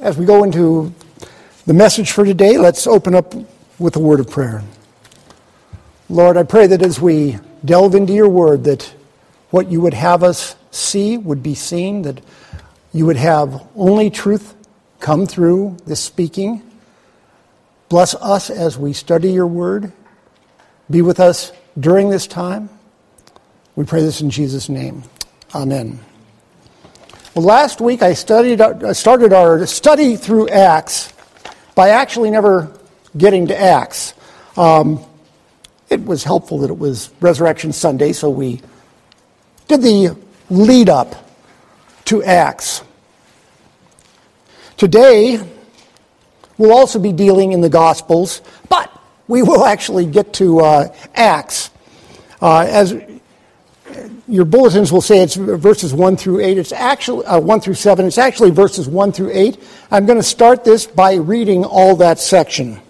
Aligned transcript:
as 0.00 0.16
we 0.16 0.24
go 0.24 0.44
into 0.44 0.92
the 1.66 1.74
message 1.74 2.12
for 2.12 2.24
today, 2.24 2.56
let's 2.56 2.86
open 2.86 3.14
up 3.14 3.34
with 3.78 3.96
a 3.96 3.98
word 3.98 4.20
of 4.20 4.30
prayer. 4.30 4.62
Lord, 6.08 6.36
I 6.36 6.42
pray 6.42 6.66
that 6.68 6.82
as 6.82 7.00
we 7.00 7.38
delve 7.64 7.94
into 7.94 8.12
your 8.12 8.28
word, 8.28 8.64
that 8.64 8.92
what 9.50 9.70
you 9.70 9.80
would 9.80 9.94
have 9.94 10.22
us 10.22 10.56
see 10.70 11.16
would 11.16 11.42
be 11.42 11.54
seen, 11.54 12.02
that 12.02 12.20
you 12.92 13.06
would 13.06 13.16
have 13.16 13.66
only 13.76 14.10
truth 14.10 14.54
come 15.00 15.26
through 15.26 15.76
this 15.86 16.00
speaking. 16.00 16.62
Bless 17.88 18.14
us 18.14 18.50
as 18.50 18.78
we 18.78 18.92
study 18.92 19.32
your 19.32 19.46
word. 19.46 19.92
Be 20.90 21.02
with 21.02 21.20
us 21.20 21.52
during 21.78 22.10
this 22.10 22.26
time. 22.26 22.70
We 23.76 23.84
pray 23.84 24.02
this 24.02 24.20
in 24.20 24.30
Jesus' 24.30 24.68
name. 24.68 25.02
Amen. 25.54 26.00
Well, 27.34 27.44
last 27.44 27.80
week 27.80 28.02
I 28.02 28.14
studied, 28.14 28.60
started 28.94 29.34
our 29.34 29.66
study 29.66 30.16
through 30.16 30.48
Acts 30.48 31.12
by 31.74 31.90
actually 31.90 32.30
never 32.30 32.72
getting 33.16 33.48
to 33.48 33.60
Acts. 33.60 34.14
Um, 34.56 35.04
it 35.90 36.02
was 36.04 36.24
helpful 36.24 36.58
that 36.60 36.70
it 36.70 36.78
was 36.78 37.10
Resurrection 37.20 37.72
Sunday, 37.72 38.12
so 38.12 38.30
we 38.30 38.62
did 39.68 39.82
the 39.82 40.16
lead 40.48 40.88
up 40.88 41.28
to 42.06 42.22
Acts. 42.24 42.82
Today, 44.78 45.38
we'll 46.56 46.72
also 46.72 46.98
be 46.98 47.12
dealing 47.12 47.52
in 47.52 47.60
the 47.60 47.68
Gospels, 47.68 48.40
but 48.70 48.90
we 49.28 49.42
will 49.42 49.64
actually 49.66 50.06
get 50.06 50.32
to 50.34 50.60
uh, 50.60 50.94
Acts. 51.14 51.70
Uh, 52.40 52.60
as 52.60 52.94
your 54.28 54.44
bulletins 54.44 54.92
will 54.92 55.00
say 55.00 55.20
it's 55.20 55.36
verses 55.36 55.94
1 55.94 56.16
through 56.16 56.40
8. 56.40 56.58
It's 56.58 56.72
actually 56.72 57.24
uh, 57.24 57.40
1 57.40 57.60
through 57.60 57.74
7. 57.74 58.06
It's 58.06 58.18
actually 58.18 58.50
verses 58.50 58.86
1 58.86 59.12
through 59.12 59.30
8. 59.32 59.62
I'm 59.90 60.06
going 60.06 60.18
to 60.18 60.22
start 60.22 60.64
this 60.64 60.86
by 60.86 61.14
reading 61.14 61.64
all 61.64 61.96
that 61.96 62.18
section. 62.18 62.80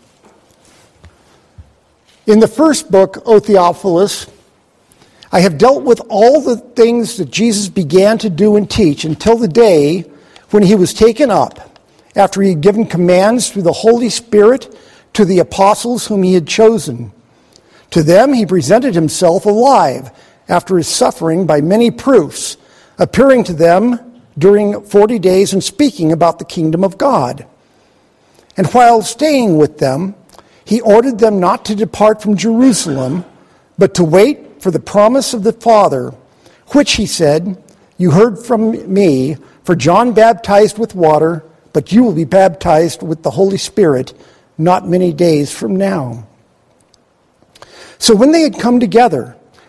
In 2.26 2.40
the 2.40 2.48
first 2.48 2.90
book, 2.90 3.22
O 3.24 3.38
Theophilus, 3.38 4.26
I 5.30 5.40
have 5.40 5.58
dealt 5.58 5.84
with 5.84 6.00
all 6.08 6.40
the 6.40 6.56
things 6.56 7.16
that 7.18 7.30
Jesus 7.30 7.68
began 7.68 8.18
to 8.18 8.30
do 8.30 8.56
and 8.56 8.68
teach 8.68 9.04
until 9.04 9.36
the 9.36 9.48
day 9.48 10.00
when 10.50 10.62
he 10.62 10.74
was 10.74 10.92
taken 10.92 11.30
up, 11.30 11.78
after 12.16 12.42
he 12.42 12.50
had 12.50 12.60
given 12.60 12.86
commands 12.86 13.50
through 13.50 13.62
the 13.62 13.72
Holy 13.72 14.08
Spirit 14.08 14.74
to 15.12 15.24
the 15.24 15.38
apostles 15.38 16.06
whom 16.06 16.22
he 16.22 16.34
had 16.34 16.48
chosen. 16.48 17.12
To 17.90 18.02
them 18.02 18.32
he 18.32 18.44
presented 18.44 18.94
himself 18.94 19.46
alive 19.46 20.10
after 20.48 20.76
his 20.76 20.88
suffering 20.88 21.46
by 21.46 21.60
many 21.60 21.90
proofs, 21.90 22.56
appearing 22.98 23.44
to 23.44 23.52
them 23.52 24.22
during 24.36 24.82
40 24.82 25.18
days 25.18 25.52
and 25.52 25.62
speaking 25.62 26.12
about 26.12 26.38
the 26.38 26.44
kingdom 26.44 26.84
of 26.84 26.98
God. 26.98 27.46
And 28.56 28.66
while 28.68 29.02
staying 29.02 29.56
with 29.56 29.78
them, 29.78 30.14
he 30.64 30.80
ordered 30.80 31.18
them 31.18 31.40
not 31.40 31.64
to 31.66 31.74
depart 31.74 32.20
from 32.20 32.36
Jerusalem, 32.36 33.24
but 33.78 33.94
to 33.94 34.04
wait 34.04 34.60
for 34.60 34.70
the 34.70 34.80
promise 34.80 35.32
of 35.32 35.44
the 35.44 35.52
Father, 35.52 36.12
which 36.68 36.92
he 36.92 37.06
said, 37.06 37.62
You 37.96 38.10
heard 38.10 38.38
from 38.38 38.92
me, 38.92 39.36
for 39.64 39.74
John 39.74 40.12
baptized 40.12 40.78
with 40.78 40.94
water, 40.94 41.44
but 41.72 41.92
you 41.92 42.02
will 42.02 42.12
be 42.12 42.24
baptized 42.24 43.02
with 43.02 43.22
the 43.22 43.30
Holy 43.30 43.56
Spirit 43.56 44.12
not 44.58 44.88
many 44.88 45.12
days 45.12 45.52
from 45.56 45.76
now. 45.76 46.26
So 47.98 48.14
when 48.14 48.32
they 48.32 48.42
had 48.42 48.58
come 48.58 48.80
together, 48.80 49.37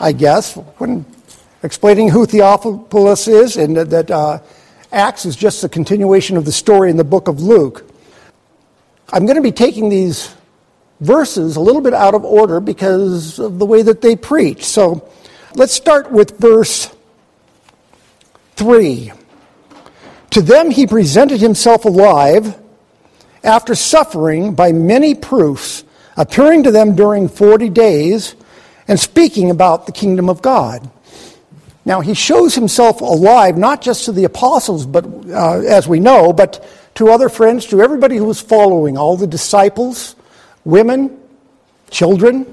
I 0.00 0.12
guess, 0.12 0.54
when 0.54 1.06
explaining 1.62 2.10
who 2.10 2.26
Theophilus 2.26 3.28
is, 3.28 3.56
and 3.56 3.76
that, 3.76 4.10
uh, 4.10 4.40
Acts 4.92 5.26
is 5.26 5.36
just 5.36 5.64
a 5.64 5.68
continuation 5.68 6.36
of 6.36 6.44
the 6.44 6.52
story 6.52 6.90
in 6.90 6.96
the 6.96 7.04
book 7.04 7.28
of 7.28 7.40
Luke. 7.40 7.84
I'm 9.12 9.26
going 9.26 9.36
to 9.36 9.42
be 9.42 9.52
taking 9.52 9.88
these 9.88 10.34
verses 11.00 11.56
a 11.56 11.60
little 11.60 11.80
bit 11.80 11.92
out 11.92 12.14
of 12.14 12.24
order 12.24 12.60
because 12.60 13.38
of 13.38 13.58
the 13.58 13.66
way 13.66 13.82
that 13.82 14.00
they 14.00 14.16
preach. 14.16 14.64
So 14.64 15.08
let's 15.54 15.72
start 15.72 16.10
with 16.10 16.38
verse 16.38 16.94
3. 18.56 19.12
To 20.30 20.42
them 20.42 20.70
he 20.70 20.86
presented 20.86 21.40
himself 21.40 21.84
alive 21.84 22.56
after 23.44 23.74
suffering 23.74 24.54
by 24.54 24.72
many 24.72 25.14
proofs, 25.14 25.84
appearing 26.16 26.62
to 26.64 26.70
them 26.70 26.94
during 26.96 27.28
40 27.28 27.68
days 27.70 28.34
and 28.88 28.98
speaking 28.98 29.50
about 29.50 29.86
the 29.86 29.92
kingdom 29.92 30.28
of 30.28 30.42
God. 30.42 30.88
Now, 31.84 32.00
he 32.00 32.14
shows 32.14 32.54
himself 32.54 33.00
alive 33.00 33.56
not 33.56 33.80
just 33.80 34.06
to 34.06 34.12
the 34.12 34.24
apostles, 34.24 34.86
but 34.86 35.04
uh, 35.04 35.60
as 35.60 35.86
we 35.86 36.00
know, 36.00 36.32
but 36.32 36.66
to 36.96 37.10
other 37.10 37.28
friends, 37.28 37.66
to 37.66 37.80
everybody 37.80 38.16
who 38.16 38.24
was 38.24 38.40
following, 38.40 38.96
all 38.96 39.16
the 39.16 39.26
disciples, 39.26 40.16
women, 40.64 41.16
children. 41.90 42.52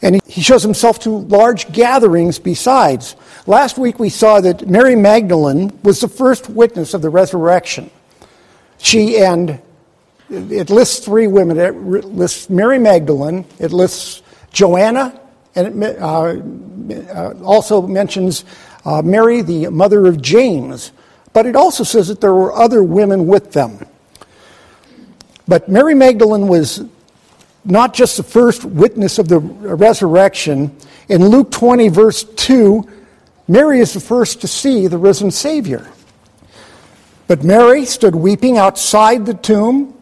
And 0.00 0.22
he 0.26 0.42
shows 0.42 0.62
himself 0.62 1.00
to 1.00 1.10
large 1.10 1.70
gatherings 1.72 2.38
besides. 2.38 3.16
Last 3.46 3.76
week 3.76 3.98
we 3.98 4.08
saw 4.08 4.40
that 4.40 4.66
Mary 4.66 4.96
Magdalene 4.96 5.78
was 5.82 6.00
the 6.00 6.08
first 6.08 6.48
witness 6.48 6.94
of 6.94 7.02
the 7.02 7.10
resurrection. 7.10 7.90
She 8.78 9.18
and 9.18 9.60
it 10.30 10.70
lists 10.70 11.04
three 11.04 11.26
women. 11.26 11.58
It 11.58 11.74
lists 12.04 12.48
Mary 12.48 12.78
Magdalene, 12.78 13.44
it 13.58 13.72
lists 13.72 14.22
Joanna, 14.54 15.20
and 15.54 15.84
it 15.84 15.98
uh, 15.98 16.36
uh, 17.12 17.34
also 17.42 17.82
mentions 17.82 18.44
uh, 18.84 19.02
Mary, 19.02 19.42
the 19.42 19.68
mother 19.68 20.06
of 20.06 20.22
James. 20.22 20.92
But 21.32 21.46
it 21.46 21.56
also 21.56 21.84
says 21.84 22.08
that 22.08 22.20
there 22.20 22.32
were 22.32 22.54
other 22.54 22.82
women 22.82 23.26
with 23.26 23.52
them. 23.52 23.84
But 25.46 25.68
Mary 25.68 25.94
Magdalene 25.94 26.48
was 26.48 26.82
not 27.64 27.92
just 27.94 28.16
the 28.16 28.22
first 28.22 28.64
witness 28.64 29.18
of 29.18 29.28
the 29.28 29.38
resurrection. 29.38 30.74
In 31.08 31.26
Luke 31.28 31.50
20, 31.50 31.88
verse 31.88 32.24
2, 32.24 32.88
Mary 33.48 33.80
is 33.80 33.92
the 33.92 34.00
first 34.00 34.40
to 34.42 34.48
see 34.48 34.86
the 34.86 34.98
risen 34.98 35.30
Savior. 35.30 35.90
But 37.26 37.42
Mary 37.42 37.84
stood 37.84 38.14
weeping 38.14 38.56
outside 38.56 39.26
the 39.26 39.34
tomb, 39.34 39.94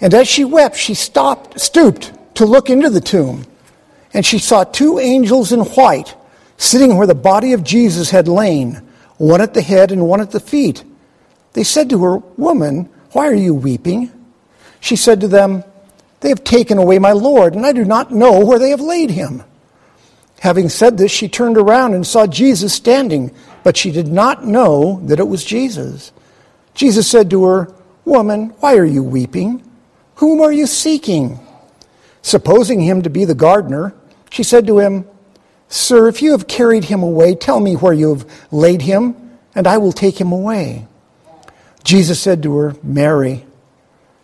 and 0.00 0.14
as 0.14 0.28
she 0.28 0.44
wept, 0.44 0.76
she 0.76 0.94
stopped, 0.94 1.60
stooped 1.60 2.12
to 2.36 2.46
look 2.46 2.70
into 2.70 2.88
the 2.88 3.00
tomb 3.00 3.44
and 4.16 4.24
she 4.24 4.38
saw 4.38 4.64
two 4.64 4.98
angels 4.98 5.52
in 5.52 5.60
white 5.60 6.16
sitting 6.56 6.96
where 6.96 7.06
the 7.06 7.14
body 7.14 7.52
of 7.52 7.62
Jesus 7.62 8.08
had 8.08 8.26
lain, 8.26 8.80
one 9.18 9.42
at 9.42 9.52
the 9.52 9.60
head 9.60 9.92
and 9.92 10.08
one 10.08 10.22
at 10.22 10.30
the 10.30 10.40
feet. 10.40 10.82
They 11.52 11.62
said 11.62 11.90
to 11.90 12.02
her, 12.02 12.16
Woman, 12.38 12.88
why 13.12 13.26
are 13.28 13.34
you 13.34 13.52
weeping? 13.52 14.10
She 14.80 14.96
said 14.96 15.20
to 15.20 15.28
them, 15.28 15.64
They 16.20 16.30
have 16.30 16.44
taken 16.44 16.78
away 16.78 16.98
my 16.98 17.12
Lord, 17.12 17.54
and 17.54 17.66
I 17.66 17.72
do 17.72 17.84
not 17.84 18.10
know 18.10 18.42
where 18.42 18.58
they 18.58 18.70
have 18.70 18.80
laid 18.80 19.10
him. 19.10 19.42
Having 20.40 20.70
said 20.70 20.96
this, 20.96 21.12
she 21.12 21.28
turned 21.28 21.58
around 21.58 21.92
and 21.92 22.06
saw 22.06 22.26
Jesus 22.26 22.72
standing, 22.72 23.34
but 23.64 23.76
she 23.76 23.90
did 23.90 24.08
not 24.08 24.46
know 24.46 24.98
that 25.04 25.20
it 25.20 25.28
was 25.28 25.44
Jesus. 25.44 26.10
Jesus 26.72 27.06
said 27.06 27.28
to 27.28 27.44
her, 27.44 27.70
Woman, 28.06 28.54
why 28.60 28.78
are 28.78 28.86
you 28.86 29.02
weeping? 29.02 29.62
Whom 30.14 30.40
are 30.40 30.52
you 30.52 30.66
seeking? 30.66 31.38
Supposing 32.22 32.80
him 32.80 33.02
to 33.02 33.10
be 33.10 33.26
the 33.26 33.34
gardener, 33.34 33.94
she 34.30 34.42
said 34.42 34.66
to 34.66 34.78
him, 34.78 35.06
Sir, 35.68 36.08
if 36.08 36.22
you 36.22 36.32
have 36.32 36.46
carried 36.46 36.84
him 36.84 37.02
away, 37.02 37.34
tell 37.34 37.60
me 37.60 37.74
where 37.74 37.92
you 37.92 38.14
have 38.14 38.46
laid 38.52 38.82
him, 38.82 39.38
and 39.54 39.66
I 39.66 39.78
will 39.78 39.92
take 39.92 40.20
him 40.20 40.32
away. 40.32 40.86
Jesus 41.82 42.20
said 42.20 42.42
to 42.42 42.56
her, 42.56 42.76
Mary. 42.82 43.44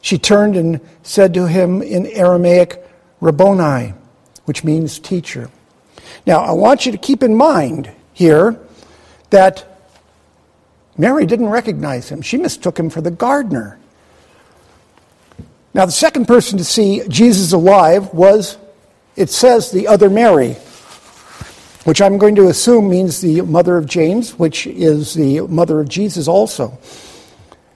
She 0.01 0.19
turned 0.19 0.57
and 0.57 0.81
said 1.03 1.33
to 1.35 1.47
him 1.47 1.81
in 1.81 2.07
Aramaic, 2.07 2.85
Rabboni, 3.21 3.95
which 4.45 4.65
means 4.65 4.99
teacher. 4.99 5.49
Now, 6.27 6.41
I 6.41 6.53
want 6.53 6.87
you 6.87 6.93
to 6.93 6.99
keep 6.99 7.23
in 7.23 7.37
mind 7.37 7.91
here 8.13 8.59
that 9.31 9.65
Mary 10.97 11.25
didn't 11.25 11.49
recognize 11.49 12.09
him. 12.09 12.21
She 12.21 12.37
mistook 12.37 12.79
him 12.79 12.91
for 12.91 13.01
the 13.01 13.11
gardener. 13.11 13.79
Now, 15.75 15.87
the 15.87 15.93
second 15.93 16.27
person 16.27 16.59
to 16.59 16.65
see 16.65 17.03
Jesus 17.09 17.53
alive 17.53 18.13
was, 18.13 18.59
it 19.17 19.31
says, 19.31 19.71
the 19.71 19.89
other 19.89 20.09
Mary, 20.09 20.55
which 21.85 22.01
I'm 22.01 22.19
going 22.19 22.37
to 22.37 22.49
assume 22.49 22.89
means 22.89 23.21
the 23.21 23.43
mother 23.43 23.77
of 23.77 23.87
James, 23.87 24.39
which 24.39 24.67
is 24.67 25.15
the 25.15 25.41
mother 25.43 25.81
of 25.81 25.89
Jesus 25.89 26.29
also. 26.29 26.79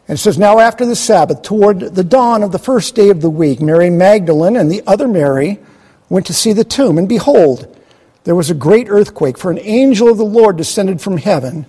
And 0.09 0.17
it 0.17 0.21
says, 0.21 0.39
Now 0.39 0.61
after 0.61 0.87
the 0.87 0.97
Sabbath, 0.97 1.43
toward 1.43 1.81
the 1.81 2.05
dawn 2.05 2.43
of 2.43 2.53
the 2.53 2.59
first 2.59 2.95
day 2.95 3.11
of 3.11 3.21
the 3.21 3.31
week, 3.31 3.61
Mary 3.61 3.91
Magdalene 3.91 4.57
and 4.57 4.71
the 4.71 4.83
other 4.87 5.09
Mary 5.09 5.59
went 6.09 6.27
to 6.27 6.35
see 6.35 6.53
the 6.53 6.65
tomb. 6.65 6.99
And 6.99 7.09
behold, 7.09 7.77
there 8.25 8.37
was 8.37 8.51
a 8.51 8.55
great 8.55 8.89
earthquake, 8.89 9.39
for 9.39 9.51
an 9.51 9.59
angel 9.59 10.09
of 10.09 10.19
the 10.19 10.25
Lord 10.25 10.57
descended 10.57 11.01
from 11.01 11.17
heaven 11.17 11.67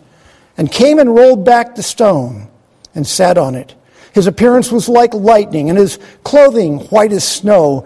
and 0.58 0.72
came 0.72 1.00
and 1.00 1.14
rolled 1.14 1.46
back 1.46 1.76
the 1.76 1.84
stone 1.84 2.48
and 2.94 3.06
sat 3.06 3.38
on 3.38 3.56
it. 3.56 3.76
His 4.14 4.26
appearance 4.26 4.72
was 4.72 4.90
like 4.90 5.14
lightning, 5.14 5.70
and 5.70 5.78
his 5.78 6.00
clothing 6.24 6.80
white 6.88 7.12
as 7.12 7.28
snow. 7.28 7.86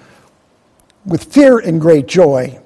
with 1.05 1.33
fear 1.33 1.59
and 1.59 1.81
great 1.81 2.07
joy, 2.07 2.59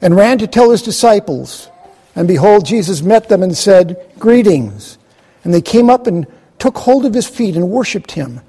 and 0.00 0.16
ran 0.16 0.38
to 0.38 0.46
tell 0.46 0.70
his 0.70 0.82
disciples. 0.82 1.68
And 2.14 2.26
behold, 2.26 2.66
Jesus 2.66 3.02
met 3.02 3.28
them 3.28 3.42
and 3.42 3.56
said, 3.56 4.12
Greetings. 4.18 4.98
And 5.44 5.54
they 5.54 5.62
came 5.62 5.88
up 5.88 6.06
and 6.06 6.26
took 6.58 6.76
hold 6.76 7.06
of 7.06 7.14
his 7.14 7.28
feet 7.28 7.56
and 7.56 7.70
worshipped 7.70 8.12
him. 8.12 8.40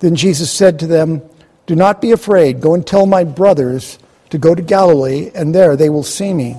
Then 0.00 0.14
Jesus 0.14 0.50
said 0.50 0.78
to 0.80 0.86
them, 0.86 1.22
Do 1.66 1.74
not 1.74 2.00
be 2.00 2.12
afraid. 2.12 2.60
Go 2.60 2.74
and 2.74 2.86
tell 2.86 3.06
my 3.06 3.24
brothers 3.24 3.98
to 4.30 4.38
go 4.38 4.54
to 4.54 4.62
Galilee, 4.62 5.30
and 5.34 5.54
there 5.54 5.76
they 5.76 5.88
will 5.88 6.02
see 6.02 6.32
me. 6.34 6.56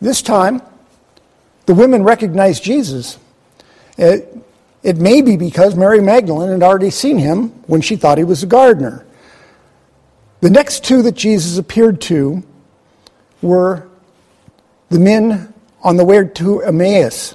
This 0.00 0.22
time, 0.22 0.62
the 1.66 1.74
women 1.74 2.04
recognized 2.04 2.62
Jesus. 2.62 3.18
It, 3.98 4.36
it 4.82 4.96
may 4.96 5.20
be 5.20 5.36
because 5.36 5.74
Mary 5.74 6.00
Magdalene 6.00 6.50
had 6.50 6.62
already 6.62 6.90
seen 6.90 7.18
him 7.18 7.48
when 7.66 7.80
she 7.80 7.96
thought 7.96 8.18
he 8.18 8.24
was 8.24 8.42
a 8.42 8.46
gardener. 8.46 9.04
The 10.40 10.50
next 10.50 10.84
two 10.84 11.02
that 11.02 11.16
Jesus 11.16 11.58
appeared 11.58 12.00
to 12.02 12.42
were 13.42 13.88
the 14.88 14.98
men 14.98 15.52
on 15.82 15.96
the 15.96 16.04
way 16.04 16.26
to 16.26 16.62
Emmaus. 16.62 17.34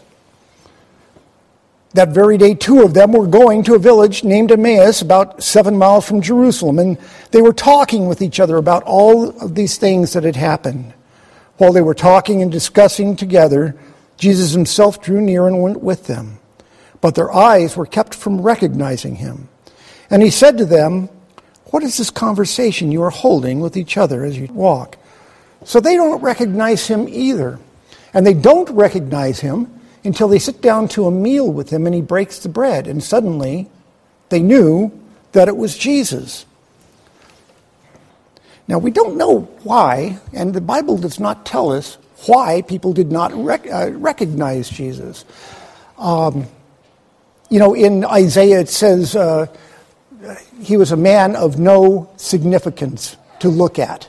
That 1.93 2.09
very 2.09 2.37
day, 2.37 2.55
two 2.55 2.83
of 2.83 2.93
them 2.93 3.13
were 3.13 3.27
going 3.27 3.63
to 3.63 3.75
a 3.75 3.79
village 3.79 4.23
named 4.23 4.51
Emmaus, 4.51 5.01
about 5.01 5.41
seven 5.41 5.77
miles 5.77 6.05
from 6.05 6.21
Jerusalem, 6.21 6.77
and 6.77 6.97
they 7.31 7.41
were 7.41 7.53
talking 7.53 8.07
with 8.07 8.21
each 8.21 8.39
other 8.39 8.57
about 8.57 8.83
all 8.83 9.29
of 9.39 9.55
these 9.55 9.77
things 9.77 10.13
that 10.13 10.23
had 10.23 10.35
happened. 10.35 10.93
While 11.57 11.71
they 11.71 11.81
were 11.81 11.93
talking 11.93 12.41
and 12.41 12.51
discussing 12.51 13.15
together, 13.15 13.77
Jesus 14.17 14.51
himself 14.51 15.01
drew 15.01 15.21
near 15.21 15.47
and 15.47 15.61
went 15.61 15.81
with 15.81 16.07
them. 16.07 16.39
But 16.99 17.15
their 17.15 17.31
eyes 17.31 17.77
were 17.77 17.85
kept 17.85 18.13
from 18.13 18.41
recognizing 18.41 19.15
him. 19.15 19.47
And 20.09 20.21
he 20.21 20.31
said 20.31 20.57
to 20.57 20.65
them, 20.65 21.07
What 21.65 21.83
is 21.83 21.97
this 21.97 22.09
conversation 22.09 22.91
you 22.91 23.03
are 23.03 23.09
holding 23.09 23.59
with 23.59 23.75
each 23.75 23.97
other 23.97 24.23
as 24.23 24.37
you 24.37 24.47
walk? 24.47 24.97
So 25.63 25.79
they 25.79 25.95
don't 25.95 26.21
recognize 26.21 26.87
him 26.87 27.07
either. 27.09 27.59
And 28.13 28.25
they 28.25 28.33
don't 28.33 28.69
recognize 28.69 29.39
him 29.39 29.81
until 30.03 30.27
they 30.27 30.39
sit 30.39 30.61
down 30.61 30.87
to 30.89 31.07
a 31.07 31.11
meal 31.11 31.51
with 31.51 31.69
him 31.69 31.85
and 31.85 31.95
he 31.95 32.01
breaks 32.01 32.39
the 32.39 32.49
bread. 32.49 32.87
And 32.87 33.03
suddenly 33.03 33.69
they 34.29 34.41
knew 34.41 34.91
that 35.31 35.47
it 35.47 35.57
was 35.57 35.77
Jesus. 35.77 36.45
Now, 38.67 38.79
we 38.79 38.89
don't 38.89 39.17
know 39.17 39.41
why, 39.63 40.17
and 40.33 40.53
the 40.53 40.61
Bible 40.61 40.97
does 40.97 41.19
not 41.19 41.45
tell 41.45 41.71
us 41.71 41.97
why 42.25 42.63
people 42.63 42.93
did 42.93 43.11
not 43.11 43.31
rec- 43.33 43.71
uh, 43.71 43.91
recognize 43.91 44.69
Jesus. 44.69 45.23
Um, 45.99 46.47
you 47.49 47.59
know, 47.59 47.75
in 47.75 48.03
Isaiah 48.05 48.61
it 48.61 48.69
says 48.69 49.15
uh, 49.15 49.47
he 50.61 50.77
was 50.77 50.91
a 50.91 50.97
man 50.97 51.35
of 51.35 51.59
no 51.59 52.09
significance 52.17 53.17
to 53.39 53.49
look 53.49 53.79
at. 53.79 54.07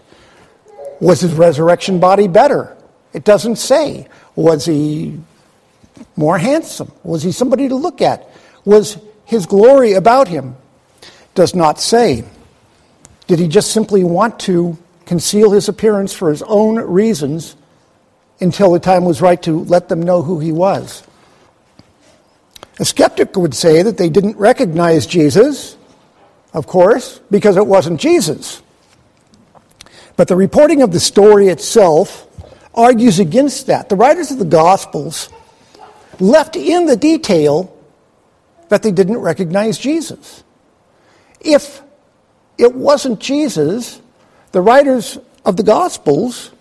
Was 1.00 1.20
his 1.20 1.32
resurrection 1.34 2.00
body 2.00 2.28
better? 2.28 2.76
It 3.12 3.24
doesn't 3.24 3.56
say. 3.56 4.08
Was 4.34 4.64
he 4.64 5.20
more 6.16 6.38
handsome? 6.38 6.92
Was 7.02 7.22
he 7.22 7.32
somebody 7.32 7.68
to 7.68 7.76
look 7.76 8.00
at? 8.00 8.28
Was 8.64 8.98
his 9.24 9.46
glory 9.46 9.92
about 9.92 10.28
him? 10.28 10.56
Does 11.34 11.54
not 11.54 11.80
say. 11.80 12.24
Did 13.26 13.38
he 13.38 13.48
just 13.48 13.72
simply 13.72 14.04
want 14.04 14.38
to 14.40 14.78
conceal 15.04 15.50
his 15.50 15.68
appearance 15.68 16.12
for 16.12 16.30
his 16.30 16.42
own 16.42 16.76
reasons 16.76 17.56
until 18.40 18.72
the 18.72 18.78
time 18.78 19.04
was 19.04 19.20
right 19.20 19.40
to 19.42 19.64
let 19.64 19.88
them 19.88 20.02
know 20.02 20.22
who 20.22 20.38
he 20.38 20.52
was? 20.52 21.02
A 22.78 22.84
skeptic 22.84 23.36
would 23.36 23.54
say 23.54 23.82
that 23.82 23.96
they 23.96 24.10
didn't 24.10 24.36
recognize 24.36 25.06
Jesus, 25.06 25.76
of 26.56 26.66
course, 26.66 27.20
because 27.30 27.58
it 27.58 27.66
wasn't 27.66 28.00
Jesus. 28.00 28.62
But 30.16 30.26
the 30.26 30.36
reporting 30.36 30.80
of 30.80 30.90
the 30.90 30.98
story 30.98 31.48
itself 31.48 32.26
argues 32.74 33.18
against 33.18 33.66
that. 33.66 33.90
The 33.90 33.94
writers 33.94 34.30
of 34.30 34.38
the 34.38 34.46
Gospels 34.46 35.28
left 36.18 36.56
in 36.56 36.86
the 36.86 36.96
detail 36.96 37.76
that 38.70 38.82
they 38.82 38.90
didn't 38.90 39.18
recognize 39.18 39.76
Jesus. 39.76 40.44
If 41.40 41.82
it 42.56 42.74
wasn't 42.74 43.20
Jesus, 43.20 44.00
the 44.52 44.62
writers 44.62 45.18
of 45.44 45.58
the 45.58 45.62
Gospels 45.62 46.52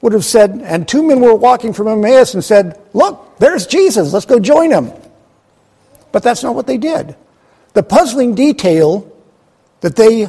would 0.00 0.12
have 0.12 0.24
said, 0.24 0.60
and 0.64 0.88
two 0.88 1.06
men 1.06 1.20
were 1.20 1.36
walking 1.36 1.72
from 1.72 1.86
Emmaus 1.86 2.34
and 2.34 2.42
said, 2.42 2.80
Look, 2.94 3.38
there's 3.38 3.68
Jesus, 3.68 4.12
let's 4.12 4.26
go 4.26 4.40
join 4.40 4.72
him. 4.72 4.90
But 6.10 6.24
that's 6.24 6.42
not 6.42 6.56
what 6.56 6.66
they 6.66 6.78
did. 6.78 7.14
The 7.72 7.82
puzzling 7.82 8.34
detail 8.34 9.10
that 9.80 9.96
they 9.96 10.28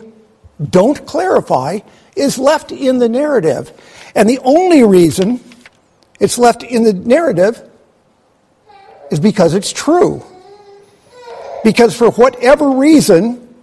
don't 0.70 1.06
clarify 1.06 1.80
is 2.16 2.38
left 2.38 2.72
in 2.72 3.00
the 3.00 3.10
narrative. 3.10 3.72
And 4.16 4.30
the 4.30 4.40
only 4.40 4.84
reason 4.84 5.40
it's 6.20 6.38
left 6.38 6.64
in 6.64 6.84
the 6.84 6.94
narrative 6.94 7.68
is 9.10 9.20
because 9.20 9.54
it's 9.54 9.72
true. 9.72 10.24
Because 11.64 11.96
for 11.96 12.12
whatever 12.12 12.70
reason, 12.72 13.56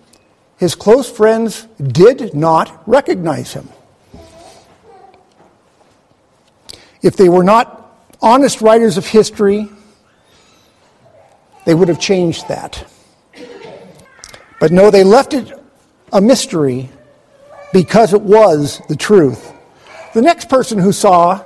his 0.56 0.75
close 0.75 1.11
friends 1.11 1.66
did 1.80 2.35
not 2.35 2.82
recognize 2.88 3.52
him. 3.52 3.68
If 7.00 7.16
they 7.16 7.28
were 7.28 7.44
not 7.44 7.97
honest 8.20 8.61
writers 8.61 8.97
of 8.99 9.06
history, 9.06 9.68
they 11.64 11.75
would 11.75 11.88
have 11.88 12.00
changed 12.00 12.49
that. 12.49 12.85
But 14.61 14.73
no, 14.73 14.91
they 14.91 15.05
left 15.05 15.35
it 15.35 15.53
a 16.12 16.21
mystery 16.21 16.91
because 17.73 18.12
it 18.12 18.23
was 18.23 18.81
the 18.88 18.97
truth. 18.97 19.53
The 20.15 20.23
next 20.23 20.49
person 20.49 20.79
who 20.79 20.93
saw 20.93 21.45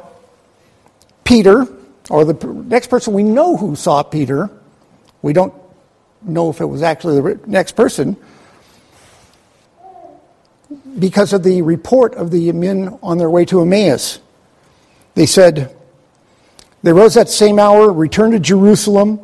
Peter, 1.25 1.67
or 2.11 2.25
the 2.25 2.47
next 2.47 2.89
person 2.89 3.13
we 3.13 3.23
know 3.23 3.57
who 3.57 3.77
saw 3.77 4.03
Peter, 4.03 4.51
we 5.21 5.33
don't 5.33 5.53
know 6.23 6.51
if 6.51 6.61
it 6.61 6.65
was 6.65 6.83
actually 6.83 7.21
the 7.21 7.41
next 7.47 7.73
person, 7.73 8.17
because 10.99 11.33
of 11.33 11.43
the 11.43 11.63
report 11.63 12.15
of 12.15 12.31
the 12.31 12.53
men 12.53 12.99
on 13.03 13.19
their 13.19 13.31
way 13.31 13.45
to 13.47 13.61
Emmaus. 13.61 14.21
They 15.15 15.27
said, 15.27 15.75
They 16.83 16.93
rose 16.93 17.15
that 17.15 17.29
same 17.29 17.59
hour, 17.59 17.93
returned 17.93 18.33
to 18.33 18.39
Jerusalem, 18.39 19.21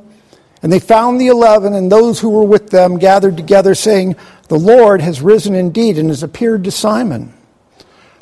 and 0.62 0.72
they 0.72 0.80
found 0.80 1.20
the 1.20 1.28
eleven 1.28 1.74
and 1.74 1.90
those 1.90 2.20
who 2.20 2.30
were 2.30 2.44
with 2.44 2.70
them 2.70 2.98
gathered 2.98 3.36
together, 3.36 3.74
saying, 3.74 4.16
The 4.48 4.58
Lord 4.58 5.00
has 5.00 5.22
risen 5.22 5.54
indeed 5.54 5.98
and 5.98 6.08
has 6.08 6.22
appeared 6.22 6.64
to 6.64 6.70
Simon. 6.70 7.32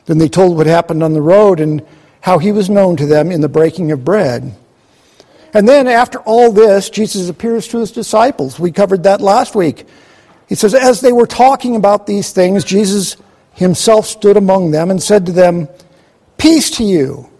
Then 0.04 0.18
they 0.18 0.28
told 0.28 0.56
what 0.56 0.66
happened 0.66 1.02
on 1.02 1.12
the 1.12 1.22
road 1.22 1.60
and 1.60 1.84
how 2.20 2.38
he 2.38 2.52
was 2.52 2.68
known 2.68 2.96
to 2.96 3.06
them 3.06 3.30
in 3.30 3.40
the 3.40 3.48
breaking 3.48 3.92
of 3.92 4.04
bread. 4.04 4.54
And 5.54 5.68
then, 5.68 5.86
after 5.86 6.18
all 6.20 6.52
this, 6.52 6.90
Jesus 6.90 7.28
appears 7.28 7.66
to 7.68 7.78
his 7.78 7.90
disciples. 7.90 8.58
We 8.58 8.72
covered 8.72 9.04
that 9.04 9.20
last 9.20 9.54
week. 9.54 9.86
He 10.48 10.54
says, 10.54 10.74
As 10.74 11.00
they 11.00 11.12
were 11.12 11.26
talking 11.26 11.76
about 11.76 12.06
these 12.06 12.32
things, 12.32 12.64
Jesus 12.64 13.16
himself 13.52 14.06
stood 14.06 14.36
among 14.36 14.70
them 14.70 14.90
and 14.90 15.02
said 15.02 15.24
to 15.26 15.32
them, 15.32 15.68
Peace 16.36 16.70
to 16.72 16.84
you. 16.84 17.30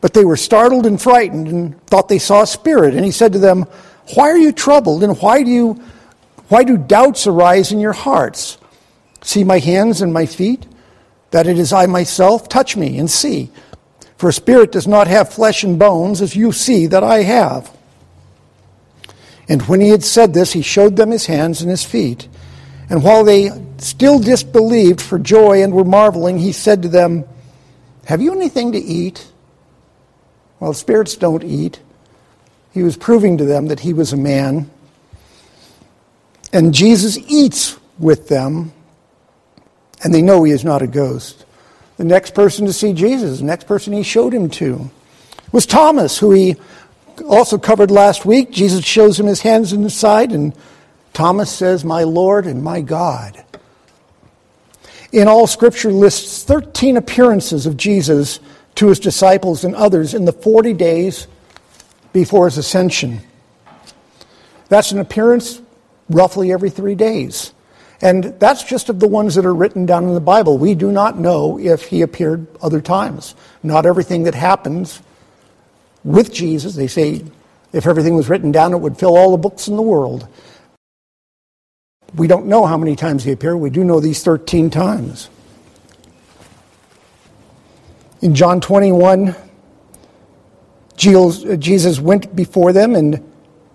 But 0.00 0.14
they 0.14 0.24
were 0.24 0.36
startled 0.36 0.86
and 0.86 1.00
frightened 1.02 1.48
and 1.48 1.86
thought 1.86 2.08
they 2.08 2.20
saw 2.20 2.42
a 2.42 2.46
spirit. 2.46 2.94
And 2.94 3.04
he 3.04 3.10
said 3.10 3.32
to 3.32 3.40
them, 3.40 3.66
Why 4.14 4.30
are 4.30 4.38
you 4.38 4.52
troubled 4.52 5.02
and 5.04 5.18
why 5.20 5.42
do, 5.42 5.50
you, 5.50 5.82
why 6.48 6.64
do 6.64 6.76
doubts 6.76 7.26
arise 7.26 7.72
in 7.72 7.80
your 7.80 7.92
hearts? 7.92 8.58
See 9.22 9.44
my 9.44 9.58
hands 9.58 10.00
and 10.00 10.12
my 10.12 10.26
feet, 10.26 10.66
that 11.30 11.46
it 11.46 11.58
is 11.58 11.72
I 11.72 11.86
myself? 11.86 12.48
Touch 12.48 12.76
me 12.76 12.98
and 12.98 13.10
see. 13.10 13.50
For 14.16 14.30
a 14.30 14.32
spirit 14.32 14.72
does 14.72 14.86
not 14.86 15.06
have 15.06 15.32
flesh 15.32 15.62
and 15.62 15.78
bones, 15.78 16.20
as 16.20 16.34
you 16.34 16.52
see 16.52 16.86
that 16.86 17.04
I 17.04 17.22
have. 17.22 17.70
And 19.48 19.62
when 19.62 19.80
he 19.80 19.90
had 19.90 20.04
said 20.04 20.34
this, 20.34 20.52
he 20.52 20.62
showed 20.62 20.96
them 20.96 21.10
his 21.10 21.26
hands 21.26 21.62
and 21.62 21.70
his 21.70 21.84
feet. 21.84 22.28
And 22.90 23.02
while 23.02 23.24
they 23.24 23.50
still 23.78 24.18
disbelieved 24.18 25.00
for 25.00 25.18
joy 25.18 25.62
and 25.62 25.72
were 25.72 25.84
marveling, 25.84 26.38
he 26.38 26.52
said 26.52 26.82
to 26.82 26.88
them, 26.88 27.24
Have 28.06 28.20
you 28.20 28.32
anything 28.32 28.72
to 28.72 28.78
eat? 28.78 29.30
Well, 30.60 30.74
spirits 30.74 31.14
don't 31.14 31.44
eat. 31.44 31.80
He 32.72 32.82
was 32.82 32.96
proving 32.96 33.38
to 33.38 33.44
them 33.44 33.68
that 33.68 33.80
he 33.80 33.92
was 33.92 34.12
a 34.12 34.16
man. 34.16 34.70
And 36.52 36.74
Jesus 36.74 37.18
eats 37.18 37.78
with 37.98 38.28
them, 38.28 38.72
and 40.02 40.14
they 40.14 40.22
know 40.22 40.44
he 40.44 40.52
is 40.52 40.64
not 40.64 40.82
a 40.82 40.86
ghost. 40.86 41.44
The 41.96 42.04
next 42.04 42.34
person 42.34 42.66
to 42.66 42.72
see 42.72 42.92
Jesus, 42.92 43.40
the 43.40 43.44
next 43.44 43.66
person 43.66 43.92
he 43.92 44.02
showed 44.02 44.32
him 44.32 44.48
to, 44.50 44.90
was 45.50 45.66
Thomas, 45.66 46.18
who 46.18 46.30
he 46.30 46.56
also 47.28 47.58
covered 47.58 47.90
last 47.90 48.24
week. 48.24 48.50
Jesus 48.50 48.84
shows 48.84 49.18
him 49.18 49.26
his 49.26 49.40
hands 49.40 49.72
and 49.72 49.82
his 49.82 49.94
side, 49.94 50.32
and 50.32 50.54
Thomas 51.12 51.50
says, 51.50 51.84
My 51.84 52.04
Lord 52.04 52.46
and 52.46 52.62
my 52.62 52.80
God. 52.80 53.44
In 55.10 55.26
all, 55.26 55.46
Scripture 55.46 55.90
lists 55.90 56.44
13 56.44 56.96
appearances 56.96 57.66
of 57.66 57.76
Jesus 57.76 58.40
to 58.76 58.88
his 58.88 59.00
disciples 59.00 59.64
and 59.64 59.74
others 59.74 60.14
in 60.14 60.24
the 60.24 60.32
40 60.32 60.74
days 60.74 61.26
before 62.18 62.46
his 62.46 62.58
ascension. 62.58 63.20
That's 64.68 64.90
an 64.90 64.98
appearance 64.98 65.62
roughly 66.10 66.50
every 66.50 66.68
three 66.68 66.96
days. 66.96 67.52
And 68.00 68.24
that's 68.40 68.64
just 68.64 68.88
of 68.88 68.98
the 68.98 69.06
ones 69.06 69.36
that 69.36 69.46
are 69.46 69.54
written 69.54 69.86
down 69.86 70.02
in 70.02 70.14
the 70.14 70.20
Bible. 70.20 70.58
We 70.58 70.74
do 70.74 70.90
not 70.90 71.16
know 71.16 71.60
if 71.60 71.84
he 71.84 72.02
appeared 72.02 72.48
other 72.60 72.80
times. 72.80 73.36
Not 73.62 73.86
everything 73.86 74.24
that 74.24 74.34
happens 74.34 75.00
with 76.02 76.32
Jesus. 76.32 76.74
They 76.74 76.88
say 76.88 77.24
if 77.72 77.86
everything 77.86 78.16
was 78.16 78.28
written 78.28 78.50
down, 78.50 78.72
it 78.72 78.78
would 78.78 78.98
fill 78.98 79.16
all 79.16 79.30
the 79.30 79.36
books 79.36 79.68
in 79.68 79.76
the 79.76 79.82
world. 79.82 80.26
We 82.16 82.26
don't 82.26 82.46
know 82.46 82.66
how 82.66 82.76
many 82.76 82.96
times 82.96 83.22
he 83.22 83.30
appeared. 83.30 83.58
We 83.60 83.70
do 83.70 83.84
know 83.84 84.00
these 84.00 84.24
13 84.24 84.70
times. 84.70 85.30
In 88.22 88.34
John 88.34 88.60
21, 88.60 89.36
Jesus 90.98 92.00
went 92.00 92.34
before 92.34 92.72
them 92.72 92.94
and 92.94 93.24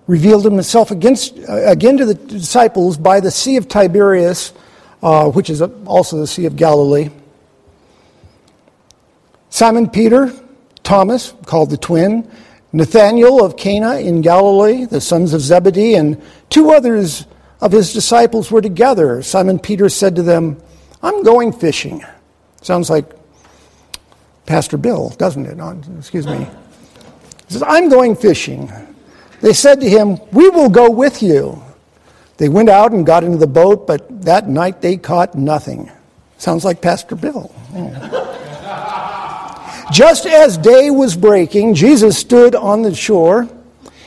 revealed 0.07 0.43
himself 0.43 0.91
against, 0.91 1.37
again 1.47 1.97
to 1.97 2.05
the 2.05 2.15
disciples 2.15 2.97
by 2.97 3.19
the 3.19 3.31
Sea 3.31 3.57
of 3.57 3.67
Tiberias, 3.67 4.53
uh, 5.01 5.29
which 5.31 5.49
is 5.49 5.61
also 5.61 6.17
the 6.17 6.27
Sea 6.27 6.45
of 6.45 6.55
Galilee. 6.55 7.09
Simon 9.49 9.89
Peter 9.89 10.33
Thomas, 10.83 11.33
called 11.45 11.69
the 11.69 11.77
twin, 11.77 12.29
Nathanael 12.73 13.43
of 13.43 13.55
Cana 13.55 13.95
in 13.95 14.21
Galilee, 14.21 14.85
the 14.85 14.99
sons 14.99 15.33
of 15.33 15.41
Zebedee, 15.41 15.95
and 15.95 16.21
two 16.49 16.71
others 16.71 17.25
of 17.61 17.71
his 17.71 17.93
disciples 17.93 18.51
were 18.51 18.61
together. 18.61 19.21
Simon 19.21 19.59
Peter 19.59 19.89
said 19.89 20.15
to 20.15 20.23
them, 20.23 20.61
I'm 21.01 21.23
going 21.23 21.53
fishing. 21.53 22.03
Sounds 22.61 22.89
like 22.89 23.05
Pastor 24.45 24.77
Bill, 24.77 25.09
doesn't 25.11 25.45
it? 25.45 25.97
excuse 25.97 26.27
me. 26.27 26.47
Says, 27.53 27.63
I'm 27.65 27.89
going 27.89 28.15
fishing. 28.15 28.71
They 29.41 29.53
said 29.53 29.81
to 29.81 29.89
him, 29.89 30.19
We 30.31 30.49
will 30.49 30.69
go 30.69 30.89
with 30.89 31.21
you. 31.21 31.61
They 32.37 32.49
went 32.49 32.69
out 32.69 32.91
and 32.91 33.05
got 33.05 33.23
into 33.23 33.37
the 33.37 33.47
boat, 33.47 33.87
but 33.87 34.23
that 34.23 34.49
night 34.49 34.81
they 34.81 34.97
caught 34.97 35.35
nothing. 35.35 35.91
Sounds 36.37 36.65
like 36.65 36.81
Pastor 36.81 37.15
Bill. 37.15 37.53
Just 39.91 40.25
as 40.25 40.57
day 40.57 40.89
was 40.89 41.15
breaking, 41.15 41.75
Jesus 41.75 42.17
stood 42.17 42.55
on 42.55 42.81
the 42.81 42.95
shore, 42.95 43.47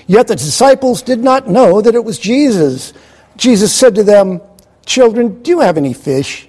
yet 0.06 0.26
the 0.26 0.34
disciples 0.34 1.02
did 1.02 1.20
not 1.20 1.48
know 1.48 1.80
that 1.80 1.94
it 1.94 2.04
was 2.04 2.18
Jesus. 2.18 2.92
Jesus 3.36 3.72
said 3.72 3.94
to 3.94 4.02
them, 4.02 4.40
Children, 4.86 5.42
do 5.42 5.50
you 5.50 5.60
have 5.60 5.76
any 5.76 5.92
fish? 5.92 6.48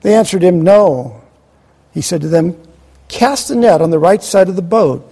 They 0.00 0.14
answered 0.14 0.42
him, 0.42 0.62
No. 0.62 1.20
He 1.92 2.00
said 2.00 2.22
to 2.22 2.28
them, 2.28 2.60
Cast 3.08 3.48
the 3.48 3.56
net 3.56 3.80
on 3.80 3.90
the 3.90 3.98
right 3.98 4.22
side 4.22 4.48
of 4.48 4.56
the 4.56 4.62
boat, 4.62 5.11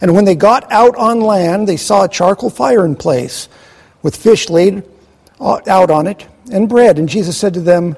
And 0.00 0.14
when 0.14 0.24
they 0.24 0.34
got 0.34 0.70
out 0.72 0.96
on 0.96 1.20
land, 1.20 1.68
they 1.68 1.76
saw 1.76 2.04
a 2.04 2.08
charcoal 2.08 2.50
fire 2.50 2.84
in 2.84 2.96
place, 2.96 3.48
with 4.02 4.16
fish 4.16 4.48
laid 4.48 4.82
uh, 5.38 5.60
out 5.66 5.90
on 5.90 6.06
it, 6.06 6.26
and 6.50 6.68
bread. 6.68 6.98
And 6.98 7.08
Jesus 7.08 7.36
said 7.36 7.54
to 7.54 7.60
them, 7.60 7.96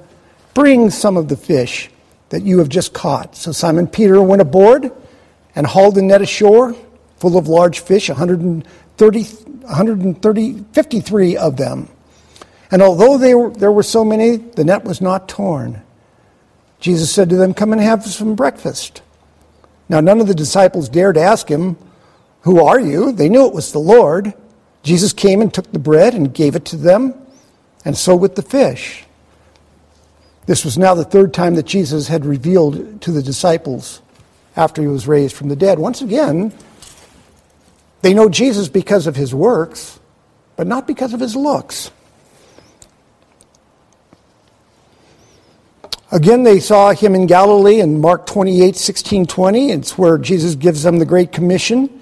Bring 0.54 0.90
some 0.90 1.16
of 1.16 1.28
the 1.28 1.36
fish 1.36 1.90
that 2.30 2.42
you 2.42 2.58
have 2.58 2.68
just 2.68 2.92
caught. 2.92 3.36
So 3.36 3.52
Simon 3.52 3.86
Peter 3.86 4.20
went 4.20 4.42
aboard 4.42 4.90
and 5.54 5.66
hauled 5.66 5.94
the 5.94 6.02
net 6.02 6.22
ashore 6.22 6.74
full 7.16 7.38
of 7.38 7.46
large 7.46 7.78
fish, 7.78 8.08
130, 8.08 9.22
130 9.22 10.64
53 10.72 11.36
of 11.36 11.56
them. 11.56 11.88
And 12.72 12.82
although 12.82 13.16
were, 13.36 13.50
there 13.50 13.70
were 13.70 13.82
so 13.82 14.04
many, 14.04 14.38
the 14.38 14.64
net 14.64 14.84
was 14.84 15.00
not 15.00 15.28
torn. 15.28 15.82
Jesus 16.80 17.14
said 17.14 17.30
to 17.30 17.36
them, 17.36 17.54
Come 17.54 17.72
and 17.72 17.80
have 17.80 18.04
some 18.04 18.34
breakfast. 18.34 19.02
Now, 19.88 20.00
none 20.00 20.20
of 20.20 20.26
the 20.26 20.34
disciples 20.34 20.88
dared 20.88 21.16
ask 21.16 21.48
him, 21.48 21.76
Who 22.42 22.64
are 22.64 22.80
you? 22.80 23.12
They 23.12 23.28
knew 23.28 23.46
it 23.46 23.54
was 23.54 23.72
the 23.72 23.78
Lord. 23.78 24.34
Jesus 24.82 25.12
came 25.12 25.40
and 25.40 25.52
took 25.52 25.70
the 25.72 25.78
bread 25.78 26.14
and 26.14 26.34
gave 26.34 26.56
it 26.56 26.64
to 26.66 26.76
them, 26.76 27.14
and 27.84 27.96
so 27.96 28.16
with 28.16 28.34
the 28.34 28.42
fish. 28.42 29.04
This 30.46 30.64
was 30.64 30.76
now 30.76 30.94
the 30.94 31.04
third 31.04 31.32
time 31.32 31.54
that 31.54 31.66
Jesus 31.66 32.08
had 32.08 32.26
revealed 32.26 33.00
to 33.02 33.12
the 33.12 33.22
disciples 33.22 34.02
after 34.56 34.82
he 34.82 34.88
was 34.88 35.06
raised 35.06 35.36
from 35.36 35.48
the 35.48 35.56
dead. 35.56 35.78
Once 35.78 36.02
again, 36.02 36.52
they 38.02 38.12
know 38.12 38.28
Jesus 38.28 38.68
because 38.68 39.06
of 39.06 39.14
his 39.14 39.32
works, 39.32 40.00
but 40.56 40.66
not 40.66 40.86
because 40.86 41.14
of 41.14 41.20
his 41.20 41.36
looks. 41.36 41.92
Again, 46.10 46.42
they 46.42 46.58
saw 46.58 46.92
him 46.92 47.14
in 47.14 47.26
Galilee 47.26 47.80
in 47.80 48.00
Mark 48.00 48.26
28, 48.26 48.76
16, 48.76 49.26
20. 49.26 49.70
It's 49.70 49.96
where 49.96 50.18
Jesus 50.18 50.56
gives 50.56 50.82
them 50.82 50.98
the 50.98 51.06
Great 51.06 51.32
Commission. 51.32 52.01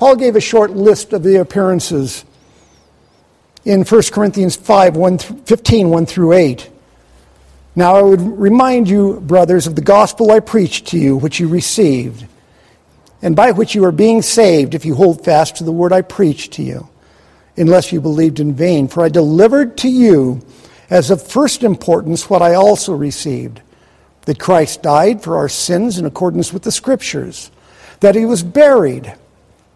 Paul 0.00 0.16
gave 0.16 0.34
a 0.34 0.40
short 0.40 0.70
list 0.70 1.12
of 1.12 1.22
the 1.22 1.42
appearances 1.42 2.24
in 3.66 3.84
1 3.84 4.02
Corinthians 4.10 4.56
5, 4.56 4.96
1 4.96 5.18
15, 5.18 5.90
1 5.90 6.06
through 6.06 6.32
8. 6.32 6.70
Now 7.76 7.96
I 7.96 8.00
would 8.00 8.22
remind 8.22 8.88
you, 8.88 9.20
brothers, 9.20 9.66
of 9.66 9.76
the 9.76 9.82
gospel 9.82 10.30
I 10.30 10.40
preached 10.40 10.86
to 10.86 10.98
you, 10.98 11.18
which 11.18 11.38
you 11.38 11.48
received, 11.48 12.26
and 13.20 13.36
by 13.36 13.50
which 13.50 13.74
you 13.74 13.84
are 13.84 13.92
being 13.92 14.22
saved 14.22 14.74
if 14.74 14.86
you 14.86 14.94
hold 14.94 15.22
fast 15.22 15.56
to 15.56 15.64
the 15.64 15.70
word 15.70 15.92
I 15.92 16.00
preached 16.00 16.54
to 16.54 16.62
you, 16.62 16.88
unless 17.58 17.92
you 17.92 18.00
believed 18.00 18.40
in 18.40 18.54
vain. 18.54 18.88
For 18.88 19.04
I 19.04 19.10
delivered 19.10 19.76
to 19.78 19.90
you 19.90 20.40
as 20.88 21.10
of 21.10 21.20
first 21.22 21.62
importance 21.62 22.30
what 22.30 22.40
I 22.40 22.54
also 22.54 22.94
received 22.94 23.60
that 24.22 24.40
Christ 24.40 24.82
died 24.82 25.22
for 25.22 25.36
our 25.36 25.50
sins 25.50 25.98
in 25.98 26.06
accordance 26.06 26.54
with 26.54 26.62
the 26.62 26.72
Scriptures, 26.72 27.50
that 28.00 28.14
he 28.14 28.24
was 28.24 28.42
buried, 28.42 29.14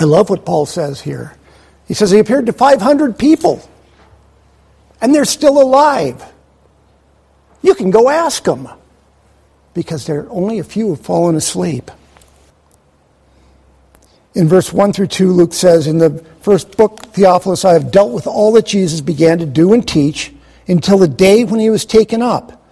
I 0.00 0.04
love 0.04 0.30
what 0.30 0.46
Paul 0.46 0.64
says 0.64 1.02
here. 1.02 1.34
He 1.86 1.92
says 1.92 2.10
he 2.10 2.18
appeared 2.18 2.46
to 2.46 2.54
500 2.54 3.18
people, 3.18 3.68
and 5.02 5.14
they're 5.14 5.26
still 5.26 5.60
alive. 5.60 6.24
You 7.60 7.74
can 7.74 7.90
go 7.90 8.08
ask 8.08 8.42
them 8.42 8.66
because 9.74 10.06
there 10.06 10.20
are 10.20 10.30
only 10.30 10.58
a 10.58 10.64
few 10.64 10.86
who 10.86 10.94
have 10.94 11.04
fallen 11.04 11.36
asleep. 11.36 11.90
In 14.34 14.48
verse 14.48 14.72
1 14.72 14.94
through 14.94 15.08
2, 15.08 15.32
Luke 15.32 15.52
says, 15.52 15.86
In 15.86 15.98
the 15.98 16.24
first 16.40 16.78
book, 16.78 17.00
Theophilus, 17.08 17.66
I 17.66 17.74
have 17.74 17.90
dealt 17.90 18.12
with 18.12 18.26
all 18.26 18.52
that 18.52 18.64
Jesus 18.64 19.02
began 19.02 19.38
to 19.38 19.46
do 19.46 19.74
and 19.74 19.86
teach 19.86 20.32
until 20.66 20.96
the 20.96 21.08
day 21.08 21.44
when 21.44 21.60
he 21.60 21.68
was 21.68 21.84
taken 21.84 22.22
up, 22.22 22.64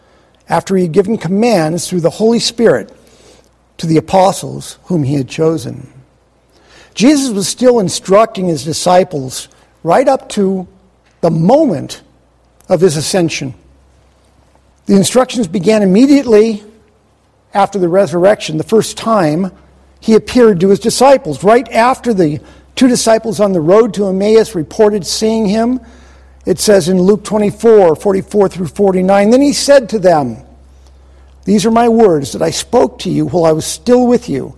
after 0.49 0.76
he 0.76 0.85
had 0.85 0.92
given 0.92 1.18
commands 1.18 1.90
through 1.90 2.00
the 2.00 2.11
Holy 2.11 2.38
Spirit 2.38 2.97
to 3.76 3.87
the 3.87 3.99
apostles 3.99 4.78
whom 4.85 5.02
he 5.02 5.14
had 5.14 5.28
chosen. 5.28 5.92
Jesus 6.99 7.31
was 7.31 7.47
still 7.47 7.78
instructing 7.78 8.49
his 8.49 8.64
disciples 8.64 9.47
right 9.85 10.09
up 10.09 10.28
to 10.31 10.67
the 11.21 11.31
moment 11.31 12.02
of 12.69 12.81
his 12.81 12.97
ascension. 12.97 13.55
The 14.87 14.97
instructions 14.97 15.47
began 15.47 15.85
immediately 15.85 16.64
after 17.55 17.78
the 17.78 17.88
resurrection, 17.88 18.59
the 18.59 18.64
first 18.64 18.97
time 18.97 19.52
he 20.00 20.14
appeared 20.14 20.59
to 20.59 20.71
his 20.71 20.81
disciples. 20.81 21.45
Right 21.45 21.71
after 21.71 22.12
the 22.12 22.40
two 22.75 22.88
disciples 22.88 23.38
on 23.38 23.52
the 23.52 23.61
road 23.61 23.95
to 23.95 24.09
Emmaus 24.09 24.57
reported 24.57 25.07
seeing 25.07 25.47
him, 25.47 25.78
it 26.47 26.59
says 26.59 26.88
in 26.88 27.00
Luke 27.00 27.23
24 27.23 27.95
44 27.95 28.49
through 28.49 28.67
49, 28.67 29.31
Then 29.31 29.40
he 29.40 29.52
said 29.52 29.88
to 29.90 30.00
them, 30.00 30.38
These 31.45 31.64
are 31.64 31.71
my 31.71 31.88
words 31.88 32.33
that 32.33 32.43
I 32.43 32.50
spoke 32.50 32.99
to 33.00 33.09
you 33.09 33.26
while 33.26 33.45
I 33.45 33.52
was 33.52 33.67
still 33.67 34.05
with 34.05 34.28
you, 34.28 34.57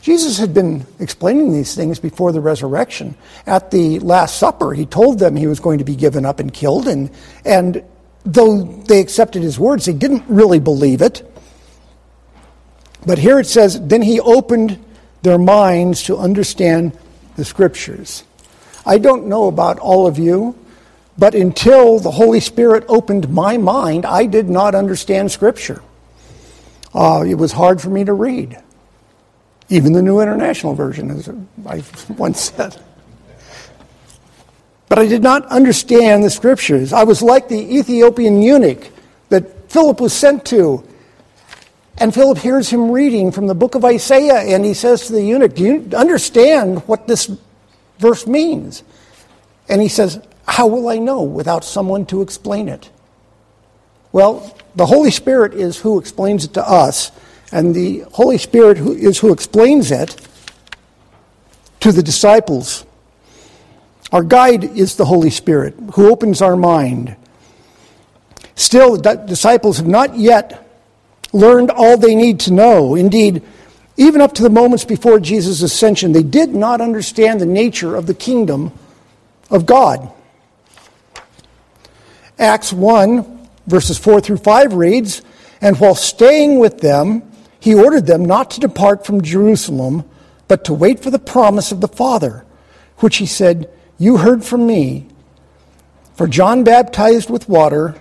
Jesus 0.00 0.38
had 0.38 0.54
been 0.54 0.86
explaining 0.98 1.52
these 1.52 1.74
things 1.74 1.98
before 1.98 2.32
the 2.32 2.40
resurrection. 2.40 3.14
At 3.46 3.70
the 3.70 3.98
Last 3.98 4.38
Supper, 4.38 4.72
he 4.72 4.86
told 4.86 5.18
them 5.18 5.36
he 5.36 5.46
was 5.46 5.60
going 5.60 5.78
to 5.78 5.84
be 5.84 5.94
given 5.94 6.24
up 6.24 6.40
and 6.40 6.52
killed, 6.52 6.88
and, 6.88 7.10
and 7.44 7.84
though 8.24 8.62
they 8.62 9.00
accepted 9.00 9.42
his 9.42 9.58
words, 9.58 9.84
they 9.84 9.92
didn't 9.92 10.24
really 10.28 10.58
believe 10.58 11.02
it. 11.02 11.26
But 13.06 13.18
here 13.18 13.38
it 13.38 13.46
says, 13.46 13.80
Then 13.80 14.02
he 14.02 14.20
opened 14.20 14.82
their 15.22 15.38
minds 15.38 16.02
to 16.04 16.16
understand 16.16 16.96
the 17.36 17.44
scriptures. 17.44 18.24
I 18.86 18.98
don't 18.98 19.26
know 19.26 19.48
about 19.48 19.78
all 19.78 20.06
of 20.06 20.18
you, 20.18 20.58
but 21.18 21.34
until 21.34 21.98
the 21.98 22.10
Holy 22.10 22.40
Spirit 22.40 22.84
opened 22.88 23.28
my 23.28 23.58
mind, 23.58 24.06
I 24.06 24.26
did 24.26 24.48
not 24.48 24.74
understand 24.74 25.30
scripture. 25.30 25.82
Uh, 26.94 27.24
it 27.26 27.34
was 27.34 27.52
hard 27.52 27.80
for 27.80 27.90
me 27.90 28.04
to 28.04 28.12
read, 28.12 28.60
even 29.70 29.92
the 29.92 30.02
New 30.02 30.20
International 30.20 30.74
Version, 30.74 31.10
as 31.10 31.28
I 31.66 31.82
once 32.16 32.52
said. 32.52 32.76
But 34.88 34.98
I 34.98 35.06
did 35.06 35.22
not 35.22 35.46
understand 35.46 36.22
the 36.22 36.30
scriptures. 36.30 36.92
I 36.92 37.04
was 37.04 37.22
like 37.22 37.48
the 37.48 37.78
Ethiopian 37.78 38.42
eunuch 38.42 38.88
that 39.30 39.70
Philip 39.70 40.00
was 40.00 40.12
sent 40.12 40.44
to 40.46 40.84
and 42.00 42.14
Philip 42.14 42.38
hears 42.38 42.70
him 42.70 42.90
reading 42.90 43.30
from 43.30 43.46
the 43.46 43.54
book 43.54 43.74
of 43.74 43.84
Isaiah, 43.84 44.38
and 44.56 44.64
he 44.64 44.72
says 44.72 45.06
to 45.06 45.12
the 45.12 45.22
eunuch, 45.22 45.54
Do 45.54 45.62
you 45.62 45.90
understand 45.94 46.78
what 46.88 47.06
this 47.06 47.30
verse 47.98 48.26
means? 48.26 48.82
And 49.68 49.82
he 49.82 49.88
says, 49.88 50.18
How 50.48 50.66
will 50.66 50.88
I 50.88 50.96
know 50.96 51.22
without 51.22 51.62
someone 51.62 52.06
to 52.06 52.22
explain 52.22 52.70
it? 52.70 52.88
Well, 54.12 54.56
the 54.74 54.86
Holy 54.86 55.10
Spirit 55.10 55.52
is 55.52 55.76
who 55.76 55.98
explains 55.98 56.46
it 56.46 56.54
to 56.54 56.66
us, 56.66 57.12
and 57.52 57.74
the 57.74 58.00
Holy 58.12 58.38
Spirit 58.38 58.78
who 58.78 58.92
is 58.92 59.18
who 59.18 59.32
explains 59.32 59.90
it 59.90 60.16
to 61.80 61.92
the 61.92 62.02
disciples. 62.02 62.84
Our 64.12 64.22
guide 64.22 64.64
is 64.64 64.96
the 64.96 65.04
Holy 65.04 65.30
Spirit 65.30 65.74
who 65.94 66.10
opens 66.10 66.42
our 66.42 66.56
mind. 66.56 67.16
Still, 68.54 68.96
the 68.96 69.14
disciples 69.14 69.78
have 69.78 69.86
not 69.86 70.18
yet 70.18 70.68
learned 71.32 71.70
all 71.70 71.96
they 71.96 72.14
need 72.14 72.40
to 72.40 72.52
know. 72.52 72.94
Indeed, 72.94 73.42
even 73.96 74.20
up 74.20 74.34
to 74.34 74.42
the 74.42 74.50
moments 74.50 74.84
before 74.84 75.20
Jesus' 75.20 75.62
ascension, 75.62 76.12
they 76.12 76.22
did 76.22 76.54
not 76.54 76.80
understand 76.80 77.40
the 77.40 77.46
nature 77.46 77.94
of 77.96 78.06
the 78.06 78.14
kingdom 78.14 78.72
of 79.48 79.66
God. 79.66 80.12
Acts 82.38 82.72
1, 82.72 83.48
verses 83.66 83.98
4 83.98 84.20
through 84.20 84.38
5 84.38 84.74
reads 84.74 85.22
And 85.60 85.78
while 85.78 85.94
staying 85.94 86.58
with 86.58 86.80
them, 86.80 87.29
he 87.60 87.74
ordered 87.74 88.06
them 88.06 88.24
not 88.24 88.50
to 88.52 88.60
depart 88.60 89.06
from 89.06 89.22
Jerusalem, 89.22 90.04
but 90.48 90.64
to 90.64 90.74
wait 90.74 91.00
for 91.00 91.10
the 91.10 91.18
promise 91.18 91.70
of 91.70 91.80
the 91.80 91.88
Father, 91.88 92.44
which 92.98 93.18
he 93.18 93.26
said, 93.26 93.70
You 93.98 94.16
heard 94.16 94.44
from 94.44 94.66
me. 94.66 95.06
For 96.16 96.26
John 96.26 96.64
baptized 96.64 97.30
with 97.30 97.48
water 97.48 97.94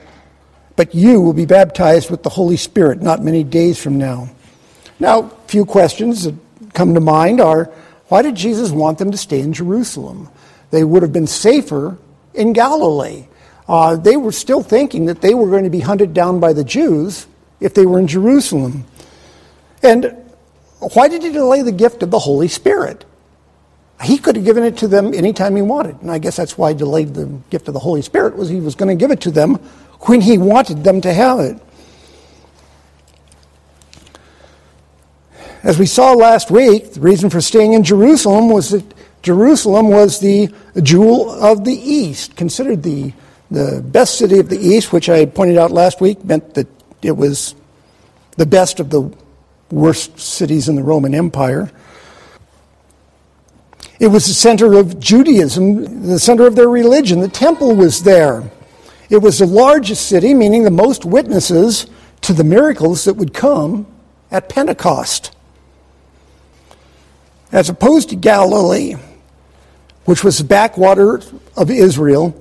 but 0.80 0.96
you 0.96 1.20
will 1.20 1.34
be 1.34 1.46
baptized 1.46 2.10
with 2.10 2.24
the 2.24 2.30
Holy 2.30 2.56
Spirit 2.56 3.02
not 3.02 3.22
many 3.22 3.44
days 3.44 3.78
from 3.78 3.98
now. 3.98 4.30
Now, 4.98 5.24
a 5.24 5.48
few 5.50 5.66
questions 5.66 6.24
that 6.24 6.36
come 6.74 6.94
to 6.94 7.02
mind 7.02 7.42
are 7.42 7.66
why 8.08 8.22
did 8.22 8.36
Jesus 8.36 8.72
want 8.72 8.98
them 8.98 9.12
to 9.12 9.18
stay 9.18 9.42
in 9.42 9.52
Jerusalem? 9.52 10.30
They 10.72 10.86
would 10.86 11.02
have 11.02 11.12
been 11.12 11.28
safer 11.28 11.98
in 12.34 12.54
Galilee. 12.54 13.28
Uh, 13.68 13.98
they 13.98 14.16
were 14.16 14.32
still 14.32 14.64
thinking 14.64 15.08
that 15.08 15.20
they 15.20 15.34
were 15.34 15.50
going 15.50 15.66
to 15.66 15.70
be 15.70 15.82
hunted 15.82 16.14
down 16.14 16.40
by 16.40 16.54
the 16.54 16.64
Jews 16.64 17.28
if 17.60 17.74
they 17.74 17.86
were 17.86 18.00
in 18.00 18.08
Jerusalem. 18.08 18.86
And 19.82 20.32
why 20.80 21.08
did 21.08 21.24
he 21.24 21.32
delay 21.32 21.62
the 21.62 21.72
gift 21.72 22.04
of 22.04 22.12
the 22.12 22.20
Holy 22.20 22.48
Spirit? 22.48 23.06
He 24.04 24.18
could 24.18 24.38
have 24.38 24.46
given 24.46 24.64
it 24.64 24.78
to 24.78 24.88
them 24.88 25.14
anytime 25.14 25.56
he 25.56 25.62
wanted. 25.62 26.02
And 26.02 26.10
I 26.10 26.20
guess 26.20 26.38
that's 26.38 26.58
why 26.58 26.72
he 26.72 26.78
delayed 26.78 27.14
the 27.14 27.26
gift 27.50 27.68
of 27.68 27.74
the 27.74 27.80
Holy 27.80 28.02
Spirit 28.02 28.36
was 28.38 28.48
he 28.48 28.60
was 28.60 28.76
going 28.76 28.90
to 28.90 29.00
give 29.00 29.12
it 29.12 29.22
to 29.22 29.32
them 29.32 29.56
when 30.02 30.22
he 30.22 30.38
wanted 30.38 30.84
them 30.84 31.02
to 31.02 31.14
have 31.14 31.40
it. 31.40 31.60
As 35.62 35.78
we 35.78 35.86
saw 35.86 36.14
last 36.14 36.50
week, 36.50 36.94
the 36.94 37.02
reason 37.02 37.30
for 37.30 37.42
staying 37.42 37.74
in 37.74 37.84
Jerusalem 37.84 38.50
was 38.50 38.70
that 38.70 38.94
Jerusalem 39.22 39.90
was 39.90 40.22
the 40.22 40.50
jewel 40.82 41.30
of 41.30 41.66
the 41.66 41.74
East, 41.74 42.38
considered 42.38 42.84
the, 42.84 43.12
the 43.52 43.82
best 43.86 44.18
city 44.18 44.40
of 44.40 44.48
the 44.48 44.58
East, 44.58 44.94
which 44.94 45.10
I 45.10 45.26
pointed 45.26 45.58
out 45.58 45.72
last 45.72 46.00
week 46.00 46.24
meant 46.24 46.54
that 46.54 46.68
it 47.02 47.18
was 47.18 47.56
the 48.38 48.46
best 48.46 48.80
of 48.80 48.90
the 48.90 49.14
worst 49.72 50.20
cities 50.20 50.70
in 50.70 50.76
the 50.76 50.84
Roman 50.84 51.14
Empire. 51.14 51.72
It 54.00 54.08
was 54.08 54.28
the 54.28 54.34
center 54.34 54.74
of 54.74 55.00
Judaism, 55.00 56.08
the 56.08 56.20
center 56.20 56.48
of 56.48 56.56
their 56.56 56.70
religion. 56.70 57.20
The 57.20 57.28
temple 57.28 57.76
was 57.76 58.04
there. 58.04 58.50
It 59.10 59.18
was 59.18 59.40
the 59.40 59.46
largest 59.46 60.08
city, 60.08 60.34
meaning 60.34 60.64
the 60.64 60.72
most 60.72 61.04
witnesses 61.04 61.88
to 62.22 62.34
the 62.34 62.44
miracles 62.44 63.04
that 63.06 63.16
would 63.16 63.34
come 63.34 63.88
at 64.32 64.50
Pentecost. 64.50 65.36
As 67.52 67.70
opposed 67.70 68.10
to 68.10 68.16
Galilee, 68.16 68.96
which 70.06 70.24
was 70.24 70.38
the 70.38 70.44
backwater 70.44 71.22
of 71.58 71.70
Israel, 71.70 72.36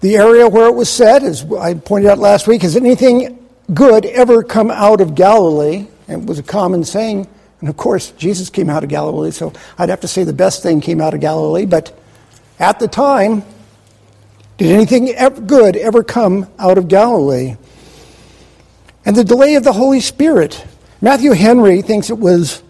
the 0.00 0.16
area 0.16 0.48
where 0.48 0.68
it 0.68 0.74
was 0.74 0.88
said, 0.88 1.22
as 1.22 1.50
I 1.52 1.74
pointed 1.74 2.10
out 2.10 2.18
last 2.18 2.46
week, 2.46 2.62
has 2.62 2.76
anything 2.76 3.46
good 3.72 4.06
ever 4.06 4.42
come 4.42 4.70
out 4.70 5.00
of 5.00 5.14
Galilee? 5.14 5.86
It 6.08 6.24
was 6.24 6.38
a 6.38 6.42
common 6.42 6.84
saying. 6.84 7.28
And 7.60 7.68
of 7.68 7.76
course, 7.76 8.10
Jesus 8.12 8.50
came 8.50 8.68
out 8.68 8.84
of 8.84 8.90
Galilee, 8.90 9.30
so 9.30 9.52
I'd 9.78 9.88
have 9.88 10.00
to 10.00 10.08
say 10.08 10.24
the 10.24 10.32
best 10.32 10.62
thing 10.62 10.80
came 10.80 11.00
out 11.00 11.14
of 11.14 11.20
Galilee. 11.20 11.66
But 11.66 11.98
at 12.58 12.78
the 12.78 12.88
time, 12.88 13.42
did 14.58 14.70
anything 14.70 15.06
good 15.46 15.76
ever 15.76 16.04
come 16.04 16.48
out 16.58 16.78
of 16.78 16.88
Galilee? 16.88 17.56
And 19.04 19.16
the 19.16 19.24
delay 19.24 19.54
of 19.54 19.64
the 19.64 19.72
Holy 19.72 20.00
Spirit. 20.00 20.64
Matthew 21.00 21.32
Henry 21.32 21.82
thinks 21.82 22.10
it 22.10 22.18
was 22.18 22.62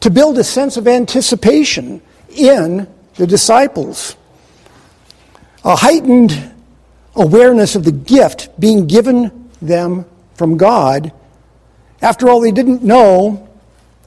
to 0.00 0.10
build 0.10 0.38
a 0.38 0.44
sense 0.44 0.76
of 0.76 0.88
anticipation 0.88 2.00
in 2.30 2.88
the 3.16 3.26
disciples. 3.26 4.16
A 5.64 5.76
heightened 5.76 6.52
awareness 7.14 7.74
of 7.74 7.84
the 7.84 7.92
gift 7.92 8.58
being 8.60 8.86
given 8.86 9.50
them 9.60 10.04
from 10.34 10.56
God. 10.56 11.12
After 12.06 12.30
all, 12.30 12.40
they 12.40 12.52
didn't 12.52 12.84
know 12.84 13.48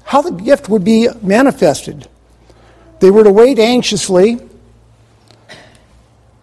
how 0.06 0.22
the 0.22 0.32
gift 0.32 0.70
would 0.70 0.86
be 0.86 1.10
manifested. 1.22 2.08
They 3.02 3.12
were 3.12 3.26
to 3.26 3.32
wait 3.32 3.60
anxiously 3.60 4.40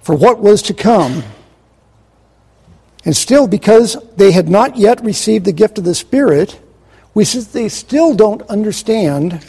for 0.03 0.15
what 0.15 0.39
was 0.39 0.61
to 0.65 0.75
come. 0.75 1.25
And 3.07 3.17
still, 3.17 3.49
because 3.49 3.97
they 4.17 4.33
had 4.33 4.51
not 4.51 4.77
yet 4.77 5.03
received 5.03 5.47
the 5.47 5.53
gift 5.53 5.79
of 5.79 5.85
the 5.85 5.95
Spirit, 5.95 6.61
we 7.15 7.25
they 7.25 7.71
still 7.71 8.13
don't 8.13 8.43
understand 8.51 9.43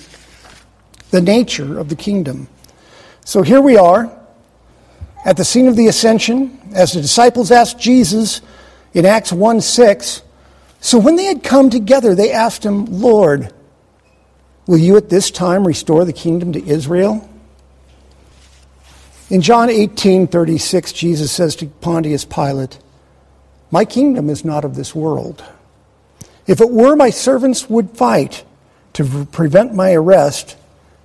the 1.11 1.19
nature 1.19 1.77
of 1.77 1.89
the 1.89 1.97
kingdom. 1.97 2.47
So 3.25 3.41
here 3.41 3.59
we 3.59 3.75
are 3.75 4.09
at 5.25 5.35
the 5.35 5.43
scene 5.43 5.67
of 5.67 5.75
the 5.75 5.87
ascension, 5.87 6.57
as 6.73 6.93
the 6.93 7.01
disciples 7.01 7.51
asked 7.51 7.77
Jesus 7.77 8.39
in 8.93 9.05
Acts 9.05 9.33
1 9.33 9.59
6. 9.59 10.21
So 10.87 10.99
when 10.99 11.17
they 11.17 11.25
had 11.25 11.43
come 11.43 11.69
together, 11.69 12.15
they 12.15 12.31
asked 12.31 12.65
him, 12.65 12.85
Lord, 12.85 13.53
will 14.67 14.77
you 14.77 14.95
at 14.95 15.09
this 15.09 15.29
time 15.29 15.67
restore 15.67 16.05
the 16.05 16.13
kingdom 16.13 16.53
to 16.53 16.65
Israel? 16.65 17.29
In 19.29 19.41
John 19.41 19.69
18 19.69 20.27
36, 20.27 20.93
Jesus 20.93 21.29
says 21.29 21.57
to 21.57 21.65
Pontius 21.65 22.23
Pilate, 22.23 22.79
My 23.69 23.83
kingdom 23.83 24.29
is 24.29 24.45
not 24.45 24.63
of 24.63 24.75
this 24.75 24.95
world. 24.95 25.43
If 26.45 26.61
it 26.61 26.69
were, 26.69 26.95
my 26.95 27.09
servants 27.09 27.69
would 27.69 27.97
fight 27.97 28.45
to 28.93 29.25
prevent 29.25 29.75
my 29.75 29.91
arrest 29.91 30.55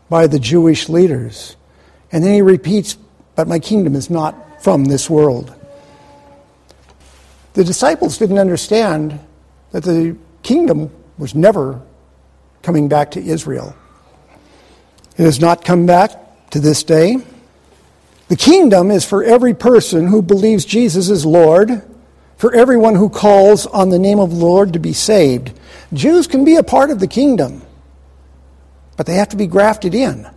by 0.09 0.29
the 0.29 0.39
Jewish 0.39 0.89
leaders. 0.89 1.57
And 2.13 2.23
then 2.23 2.35
he 2.35 2.43
repeats, 2.43 2.97
But 3.35 3.49
my 3.49 3.59
kingdom 3.59 3.97
is 3.97 4.09
not 4.09 4.63
from 4.63 4.85
this 4.85 5.11
world. 5.11 5.53
The 7.55 7.65
disciples 7.65 8.17
didn't 8.17 8.39
understand 8.39 9.19
that 9.73 9.83
the 9.83 10.17
kingdom 10.43 10.91
was 11.19 11.35
never 11.35 11.81
coming 12.63 12.89
back 12.89 13.11
to 13.13 13.21
Israel. 13.21 13.75
It 15.17 15.25
has 15.25 15.41
not 15.41 15.65
come 15.65 15.85
back 15.85 16.51
to 16.51 16.61
this 16.61 16.83
day. 16.85 17.19
The 18.29 18.37
kingdom 18.37 18.91
is 18.91 19.05
for 19.05 19.23
every 19.23 19.53
person 19.53 20.07
who 20.07 20.23
believes 20.23 20.65
Jesus 20.65 21.11
is 21.11 21.27
Lord, 21.27 21.83
for 22.37 22.55
everyone 22.55 22.95
who 22.95 23.09
calls 23.09 23.67
on 23.67 23.91
the 23.91 23.99
name 23.99 24.19
of 24.19 24.31
the 24.31 24.37
Lord 24.37 24.73
to 24.73 24.79
be 24.79 24.93
saved. 24.93 25.53
Jews 25.93 26.27
can 26.27 26.45
be 26.45 26.57
a 26.57 26.63
part 26.63 26.91
of 26.91 26.99
the 26.99 27.07
kingdom, 27.07 27.63
but 28.97 29.07
they 29.07 29.15
have 29.15 29.29
to 29.31 29.37
be 29.37 29.47
grafted 29.47 29.95
in, 29.95 30.29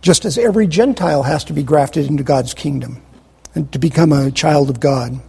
just 0.00 0.24
as 0.24 0.38
every 0.38 0.66
Gentile 0.66 1.24
has 1.24 1.44
to 1.44 1.52
be 1.52 1.62
grafted 1.62 2.06
into 2.06 2.22
God's 2.22 2.54
kingdom 2.54 3.02
and 3.54 3.70
to 3.72 3.78
become 3.78 4.12
a 4.12 4.30
child 4.30 4.70
of 4.70 4.80
God. 4.80 5.20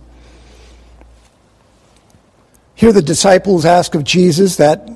Here, 2.76 2.92
the 2.92 3.02
disciples 3.02 3.66
ask 3.66 3.96
of 3.96 4.04
Jesus 4.04 4.58
that 4.58 4.90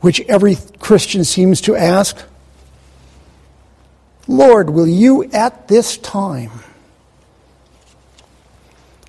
which 0.00 0.20
every 0.22 0.56
Christian 0.78 1.24
seems 1.24 1.60
to 1.62 1.76
ask 1.76 2.16
Lord, 4.28 4.68
will 4.68 4.86
you 4.86 5.24
at 5.32 5.68
this 5.68 5.96
time? 5.96 6.50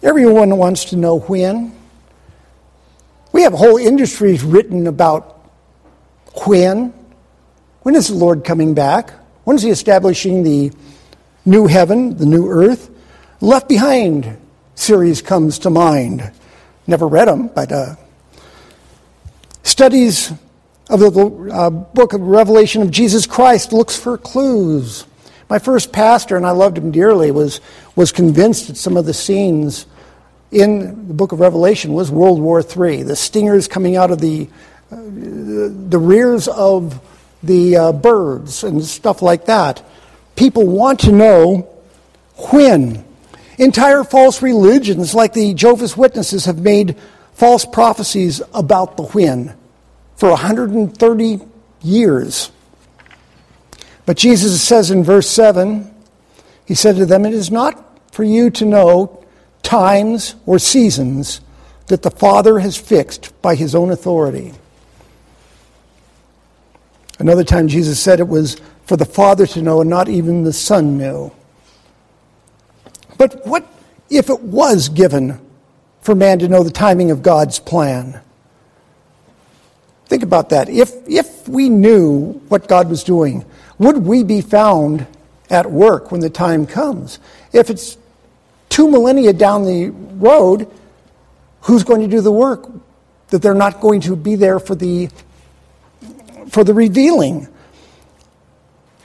Everyone 0.01 0.55
wants 0.55 0.85
to 0.85 0.95
know 0.95 1.19
when. 1.19 1.75
We 3.33 3.41
have 3.41 3.51
whole 3.51 3.77
industries 3.77 4.43
written 4.43 4.87
about 4.87 5.43
when. 6.45 6.93
When 7.81 7.95
is 7.95 8.07
the 8.07 8.15
Lord 8.15 8.45
coming 8.45 8.73
back? 8.73 9.11
When 9.43 9.57
is 9.57 9.61
He 9.61 9.69
establishing 9.69 10.43
the 10.43 10.71
new 11.45 11.67
heaven, 11.67 12.15
the 12.15 12.25
new 12.25 12.49
earth? 12.49 12.89
Left 13.41 13.67
Behind 13.67 14.39
series 14.75 15.21
comes 15.21 15.59
to 15.59 15.69
mind. 15.69 16.31
Never 16.89 17.07
read 17.07 17.27
them, 17.27 17.49
but 17.49 17.71
uh, 17.71 17.97
studies 19.61 20.33
of 20.89 20.99
the 20.99 21.51
uh, 21.53 21.69
book 21.69 22.13
of 22.13 22.21
Revelation 22.21 22.81
of 22.81 22.89
Jesus 22.89 23.27
Christ 23.27 23.71
looks 23.71 23.95
for 23.95 24.17
clues. 24.17 25.05
My 25.51 25.59
first 25.59 25.91
pastor, 25.91 26.35
and 26.35 26.47
I 26.47 26.49
loved 26.49 26.79
him 26.79 26.89
dearly, 26.89 27.29
was, 27.29 27.61
was 27.95 28.11
convinced 28.11 28.69
that 28.69 28.75
some 28.75 28.97
of 28.97 29.05
the 29.05 29.13
scenes 29.13 29.85
in 30.49 31.07
the 31.07 31.13
book 31.13 31.31
of 31.31 31.41
Revelation 31.41 31.93
was 31.93 32.09
World 32.09 32.41
War 32.41 32.61
III. 32.61 33.03
The 33.03 33.15
stingers 33.15 33.67
coming 33.67 33.95
out 33.95 34.09
of 34.09 34.19
the, 34.19 34.49
uh, 34.91 34.95
the 34.99 35.99
rears 35.99 36.47
of 36.47 36.99
the 37.43 37.77
uh, 37.77 37.91
birds 37.91 38.63
and 38.63 38.83
stuff 38.83 39.21
like 39.21 39.45
that. 39.45 39.85
People 40.35 40.65
want 40.65 41.01
to 41.01 41.11
know 41.11 41.69
when. 42.51 43.05
Entire 43.59 44.05
false 44.05 44.41
religions, 44.41 45.13
like 45.13 45.33
the 45.33 45.53
Jehovah's 45.53 45.97
Witnesses, 45.97 46.45
have 46.45 46.59
made 46.59 46.95
false 47.33 47.65
prophecies 47.65 48.41
about 48.53 48.95
the 48.95 49.03
when 49.03 49.53
for 50.15 50.29
130 50.29 51.41
years. 51.81 52.51
But 54.05 54.15
Jesus 54.15 54.61
says 54.63 54.91
in 54.91 55.03
verse 55.03 55.29
7, 55.29 55.93
He 56.65 56.73
said 56.73 56.95
to 56.95 57.05
them, 57.05 57.25
It 57.25 57.33
is 57.33 57.51
not 57.51 58.13
for 58.13 58.23
you 58.23 58.49
to 58.51 58.65
know 58.65 59.25
times 59.61 60.35
or 60.45 60.57
seasons 60.57 61.41
that 61.87 62.01
the 62.01 62.11
Father 62.11 62.59
has 62.59 62.77
fixed 62.77 63.39
by 63.41 63.55
His 63.55 63.75
own 63.75 63.91
authority. 63.91 64.53
Another 67.19 67.43
time 67.43 67.67
Jesus 67.67 67.99
said 67.99 68.21
it 68.21 68.29
was 68.29 68.55
for 68.85 68.95
the 68.95 69.03
Father 69.03 69.45
to 69.47 69.61
know 69.61 69.81
and 69.81 69.89
not 69.89 70.07
even 70.07 70.43
the 70.43 70.53
Son 70.53 70.97
knew. 70.97 71.33
But 73.19 73.45
what 73.45 73.67
if 74.09 74.29
it 74.29 74.41
was 74.41 74.87
given 74.87 75.39
for 76.01 76.15
man 76.15 76.39
to 76.39 76.47
know 76.47 76.63
the 76.63 76.71
timing 76.71 77.11
of 77.11 77.21
God's 77.21 77.59
plan? 77.59 78.21
Think 80.05 80.23
about 80.23 80.49
that. 80.49 80.69
If, 80.69 80.93
if 81.05 81.47
we 81.47 81.69
knew 81.69 82.41
what 82.47 82.67
God 82.67 82.89
was 82.89 83.03
doing, 83.03 83.45
would 83.77 83.97
we 83.97 84.23
be 84.23 84.41
found 84.41 85.05
at 85.49 85.69
work 85.69 86.11
when 86.11 86.21
the 86.21 86.29
time 86.29 86.65
comes? 86.65 87.19
If 87.51 87.69
it's 87.69 87.97
two 88.69 88.89
millennia 88.89 89.33
down 89.33 89.65
the 89.65 89.89
road, 89.89 90.71
who's 91.61 91.83
going 91.83 91.99
to 92.01 92.07
do 92.07 92.21
the 92.21 92.31
work? 92.31 92.71
That 93.27 93.41
they're 93.41 93.53
not 93.53 93.81
going 93.81 93.99
to 94.01 94.15
be 94.15 94.35
there 94.35 94.59
for 94.59 94.75
the, 94.75 95.09
for 96.47 96.63
the 96.63 96.73
revealing. 96.73 97.49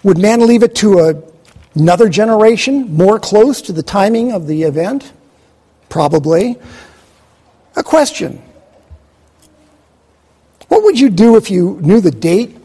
Would 0.05 0.19
man 0.19 0.47
leave 0.47 0.63
it 0.63 0.77
to 0.77 1.01
a, 1.01 1.34
another 1.75 2.09
generation 2.09 2.95
more 2.95 3.19
close 3.19 3.61
to 3.63 3.73
the 3.73 3.83
timing 3.83 4.33
of 4.33 4.47
the 4.47 4.63
event? 4.63 5.13
Probably. 5.89 6.57
A 7.77 7.83
question 7.83 8.43
what 10.69 10.83
would 10.83 10.99
you 10.99 11.09
do 11.11 11.37
if 11.37 11.51
you 11.51 11.79
knew 11.83 12.01
the 12.01 12.11
date 12.11 12.57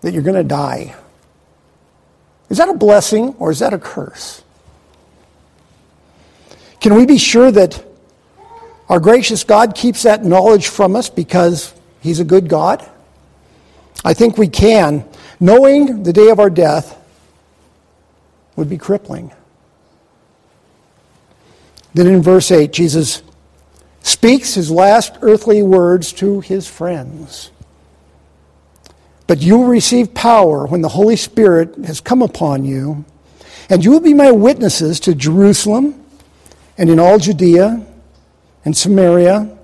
that 0.00 0.14
you're 0.14 0.22
going 0.22 0.36
to 0.36 0.44
die? 0.44 0.94
Is 2.48 2.58
that 2.58 2.68
a 2.68 2.74
blessing 2.74 3.34
or 3.38 3.50
is 3.50 3.58
that 3.58 3.74
a 3.74 3.78
curse? 3.78 4.42
Can 6.80 6.94
we 6.94 7.04
be 7.04 7.18
sure 7.18 7.50
that 7.50 7.84
our 8.88 9.00
gracious 9.00 9.44
God 9.44 9.74
keeps 9.74 10.04
that 10.04 10.24
knowledge 10.24 10.68
from 10.68 10.96
us 10.96 11.10
because 11.10 11.74
He's 12.00 12.20
a 12.20 12.24
good 12.24 12.48
God? 12.48 12.88
I 14.04 14.14
think 14.14 14.38
we 14.38 14.48
can. 14.48 15.04
Knowing 15.40 16.04
the 16.04 16.12
day 16.12 16.28
of 16.28 16.38
our 16.38 16.50
death 16.50 16.96
would 18.56 18.68
be 18.68 18.78
crippling. 18.78 19.32
Then 21.94 22.08
in 22.08 22.22
verse 22.22 22.50
8, 22.50 22.72
Jesus 22.72 23.22
speaks 24.02 24.54
his 24.54 24.70
last 24.70 25.16
earthly 25.22 25.62
words 25.62 26.12
to 26.14 26.40
his 26.40 26.66
friends. 26.66 27.50
But 29.26 29.42
you 29.42 29.58
will 29.58 29.66
receive 29.66 30.14
power 30.14 30.66
when 30.66 30.82
the 30.82 30.88
Holy 30.88 31.16
Spirit 31.16 31.74
has 31.86 32.00
come 32.00 32.22
upon 32.22 32.64
you, 32.64 33.04
and 33.68 33.84
you 33.84 33.90
will 33.90 34.00
be 34.00 34.14
my 34.14 34.30
witnesses 34.30 35.00
to 35.00 35.14
Jerusalem 35.14 36.00
and 36.78 36.88
in 36.88 37.00
all 37.00 37.18
Judea 37.18 37.84
and 38.64 38.76
Samaria 38.76 39.56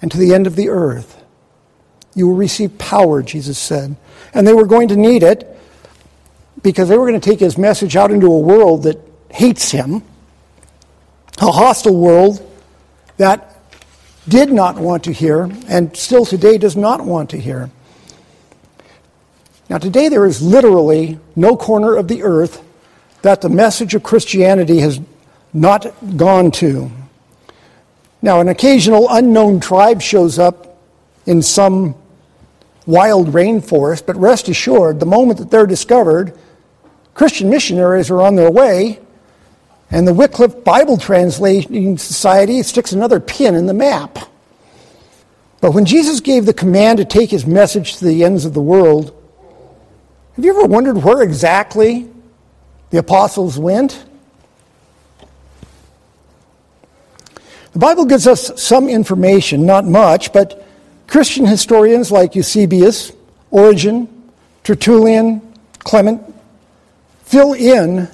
and 0.00 0.10
to 0.10 0.18
the 0.18 0.32
end 0.32 0.46
of 0.46 0.56
the 0.56 0.68
earth. 0.68 1.22
You 2.14 2.28
will 2.28 2.36
receive 2.36 2.78
power, 2.78 3.22
Jesus 3.22 3.58
said. 3.58 3.96
And 4.32 4.46
they 4.46 4.52
were 4.52 4.66
going 4.66 4.88
to 4.88 4.96
need 4.96 5.22
it 5.22 5.59
because 6.62 6.88
they 6.88 6.98
were 6.98 7.06
going 7.06 7.20
to 7.20 7.30
take 7.30 7.40
his 7.40 7.56
message 7.56 7.96
out 7.96 8.10
into 8.10 8.26
a 8.26 8.38
world 8.38 8.84
that 8.84 8.98
hates 9.30 9.70
him, 9.70 10.02
a 11.40 11.50
hostile 11.50 11.96
world 11.96 12.46
that 13.16 13.56
did 14.28 14.52
not 14.52 14.76
want 14.76 15.04
to 15.04 15.12
hear, 15.12 15.50
and 15.68 15.96
still 15.96 16.24
today 16.24 16.58
does 16.58 16.76
not 16.76 17.04
want 17.04 17.30
to 17.30 17.38
hear. 17.38 17.70
Now, 19.68 19.78
today 19.78 20.08
there 20.08 20.26
is 20.26 20.42
literally 20.42 21.18
no 21.36 21.56
corner 21.56 21.96
of 21.96 22.08
the 22.08 22.22
earth 22.22 22.62
that 23.22 23.40
the 23.40 23.48
message 23.48 23.94
of 23.94 24.02
Christianity 24.02 24.80
has 24.80 25.00
not 25.52 25.86
gone 26.16 26.50
to. 26.52 26.90
Now, 28.22 28.40
an 28.40 28.48
occasional 28.48 29.06
unknown 29.08 29.60
tribe 29.60 30.02
shows 30.02 30.38
up 30.38 30.78
in 31.26 31.42
some 31.42 31.94
wild 32.86 33.28
rainforest, 33.28 34.06
but 34.06 34.16
rest 34.16 34.48
assured, 34.48 35.00
the 35.00 35.06
moment 35.06 35.38
that 35.38 35.50
they're 35.50 35.66
discovered, 35.66 36.36
Christian 37.14 37.50
missionaries 37.50 38.10
are 38.10 38.20
on 38.20 38.36
their 38.36 38.50
way 38.50 39.00
And 39.90 40.06
the 40.06 40.14
Wycliffe 40.14 40.62
Bible 40.62 40.96
Translating 40.96 41.98
Society 41.98 42.62
sticks 42.62 42.92
another 42.92 43.18
pin 43.18 43.54
in 43.54 43.66
the 43.66 43.74
map. 43.74 44.18
But 45.60 45.72
when 45.74 45.84
Jesus 45.84 46.20
gave 46.20 46.46
the 46.46 46.54
command 46.54 46.98
to 46.98 47.04
take 47.04 47.30
his 47.30 47.44
message 47.44 47.96
to 47.96 48.04
the 48.04 48.24
ends 48.24 48.44
of 48.44 48.54
the 48.54 48.62
world, 48.62 49.12
have 50.36 50.44
you 50.44 50.56
ever 50.56 50.66
wondered 50.66 51.02
where 51.02 51.22
exactly 51.22 52.08
the 52.90 52.98
apostles 52.98 53.58
went? 53.58 54.04
The 57.72 57.78
Bible 57.78 58.04
gives 58.04 58.26
us 58.26 58.62
some 58.62 58.88
information, 58.88 59.66
not 59.66 59.84
much, 59.84 60.32
but 60.32 60.66
Christian 61.08 61.46
historians 61.46 62.10
like 62.10 62.36
Eusebius, 62.36 63.12
Origen, 63.50 64.08
Tertullian, 64.62 65.42
Clement 65.80 66.29
fill 67.30 67.52
in 67.52 68.08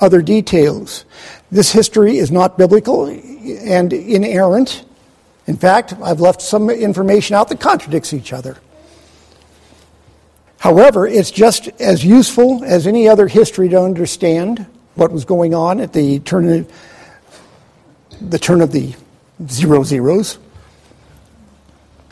other 0.00 0.20
details. 0.20 1.04
This 1.52 1.70
history 1.70 2.18
is 2.18 2.32
not 2.32 2.58
biblical 2.58 3.06
and 3.06 3.92
inerrant. 3.92 4.84
In 5.46 5.56
fact, 5.56 5.94
I've 6.02 6.20
left 6.20 6.42
some 6.42 6.68
information 6.68 7.36
out 7.36 7.48
that 7.50 7.60
contradicts 7.60 8.12
each 8.12 8.32
other. 8.32 8.56
However, 10.58 11.06
it's 11.06 11.30
just 11.30 11.68
as 11.78 12.04
useful 12.04 12.64
as 12.64 12.88
any 12.88 13.08
other 13.08 13.28
history 13.28 13.68
to 13.68 13.80
understand 13.80 14.66
what 14.96 15.12
was 15.12 15.24
going 15.24 15.54
on 15.54 15.80
at 15.80 15.92
the 15.92 16.18
turn 16.18 16.48
of 16.48 16.72
the, 18.20 18.38
turn 18.38 18.62
of 18.62 18.72
the 18.72 18.94
zero 19.46 19.84
zeros. 19.84 20.38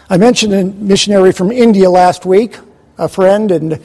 I 0.08 0.16
mentioned 0.18 0.54
a 0.54 0.64
missionary 0.64 1.32
from 1.32 1.50
India 1.50 1.90
last 1.90 2.24
week, 2.24 2.56
a 2.96 3.08
friend, 3.08 3.50
and 3.50 3.84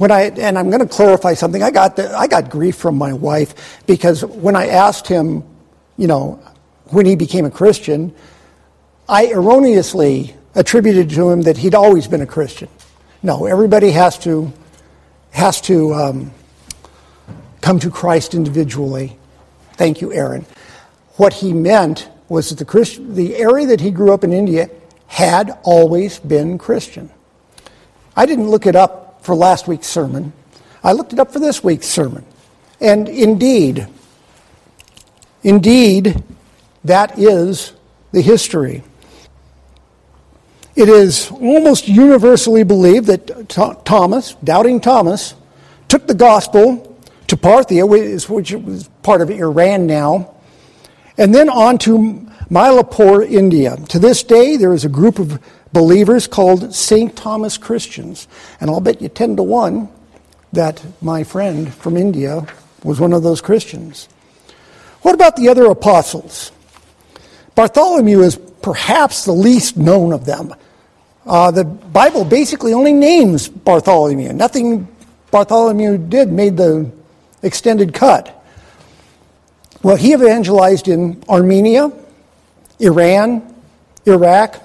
when 0.00 0.10
I 0.10 0.30
and 0.30 0.58
I'm 0.58 0.70
going 0.70 0.80
to 0.80 0.88
clarify 0.88 1.34
something. 1.34 1.62
I 1.62 1.70
got 1.70 1.96
the, 1.96 2.16
I 2.16 2.26
got 2.26 2.48
grief 2.48 2.76
from 2.76 2.96
my 2.96 3.12
wife 3.12 3.84
because 3.86 4.24
when 4.24 4.56
I 4.56 4.68
asked 4.68 5.06
him, 5.06 5.44
you 5.98 6.06
know, 6.06 6.42
when 6.86 7.04
he 7.04 7.16
became 7.16 7.44
a 7.44 7.50
Christian, 7.50 8.14
I 9.06 9.26
erroneously 9.26 10.34
attributed 10.54 11.10
to 11.10 11.28
him 11.28 11.42
that 11.42 11.58
he'd 11.58 11.74
always 11.74 12.08
been 12.08 12.22
a 12.22 12.26
Christian. 12.26 12.70
No, 13.22 13.44
everybody 13.44 13.90
has 13.90 14.18
to 14.20 14.50
has 15.32 15.60
to 15.62 15.92
um, 15.92 16.30
come 17.60 17.78
to 17.80 17.90
Christ 17.90 18.32
individually. 18.32 19.18
Thank 19.74 20.00
you, 20.00 20.14
Aaron. 20.14 20.46
What 21.16 21.34
he 21.34 21.52
meant 21.52 22.08
was 22.30 22.48
that 22.48 22.58
the 22.58 22.64
Christ, 22.64 23.00
the 23.16 23.36
area 23.36 23.66
that 23.66 23.82
he 23.82 23.90
grew 23.90 24.14
up 24.14 24.24
in 24.24 24.32
India 24.32 24.70
had 25.08 25.58
always 25.62 26.18
been 26.18 26.56
Christian. 26.56 27.10
I 28.16 28.24
didn't 28.24 28.48
look 28.48 28.64
it 28.64 28.74
up 28.74 29.09
for 29.22 29.34
last 29.34 29.68
week's 29.68 29.86
sermon. 29.86 30.32
I 30.82 30.92
looked 30.92 31.12
it 31.12 31.18
up 31.18 31.32
for 31.32 31.38
this 31.38 31.62
week's 31.62 31.86
sermon. 31.86 32.24
And 32.80 33.08
indeed, 33.08 33.86
indeed, 35.42 36.22
that 36.84 37.18
is 37.18 37.72
the 38.12 38.22
history. 38.22 38.82
It 40.74 40.88
is 40.88 41.30
almost 41.30 41.88
universally 41.88 42.64
believed 42.64 43.06
that 43.06 43.48
Thomas, 43.84 44.34
doubting 44.42 44.80
Thomas, 44.80 45.34
took 45.88 46.06
the 46.06 46.14
gospel 46.14 46.98
to 47.26 47.36
Parthia, 47.36 47.86
which 47.86 48.52
was 48.52 48.88
part 49.02 49.20
of 49.20 49.30
Iran 49.30 49.86
now, 49.86 50.34
and 51.18 51.34
then 51.34 51.50
on 51.50 51.76
to 51.78 52.26
Mylapore, 52.50 53.28
India. 53.30 53.76
To 53.90 53.98
this 53.98 54.22
day, 54.22 54.56
there 54.56 54.72
is 54.72 54.84
a 54.84 54.88
group 54.88 55.18
of 55.18 55.38
believers 55.72 56.26
called 56.26 56.74
St. 56.74 57.14
Thomas 57.16 57.58
Christians. 57.58 58.28
And 58.60 58.70
I'll 58.70 58.80
bet 58.80 59.00
you 59.00 59.08
10 59.08 59.36
to 59.36 59.42
1 59.42 59.88
that 60.52 60.84
my 61.00 61.24
friend 61.24 61.72
from 61.72 61.96
India 61.96 62.46
was 62.82 62.98
one 62.98 63.12
of 63.12 63.22
those 63.22 63.40
Christians. 63.40 64.08
What 65.02 65.14
about 65.14 65.36
the 65.36 65.48
other 65.48 65.66
apostles? 65.66 66.52
Bartholomew 67.54 68.20
is 68.20 68.36
perhaps 68.36 69.24
the 69.24 69.32
least 69.32 69.76
known 69.76 70.12
of 70.12 70.24
them. 70.24 70.54
Uh, 71.26 71.50
the 71.50 71.64
Bible 71.64 72.24
basically 72.24 72.72
only 72.72 72.92
names 72.92 73.48
Bartholomew. 73.48 74.32
Nothing 74.32 74.88
Bartholomew 75.30 75.98
did 75.98 76.32
made 76.32 76.56
the 76.56 76.90
extended 77.42 77.94
cut. 77.94 78.36
Well, 79.82 79.96
he 79.96 80.12
evangelized 80.12 80.88
in 80.88 81.22
Armenia, 81.28 81.92
Iran, 82.80 83.54
Iraq, 84.06 84.60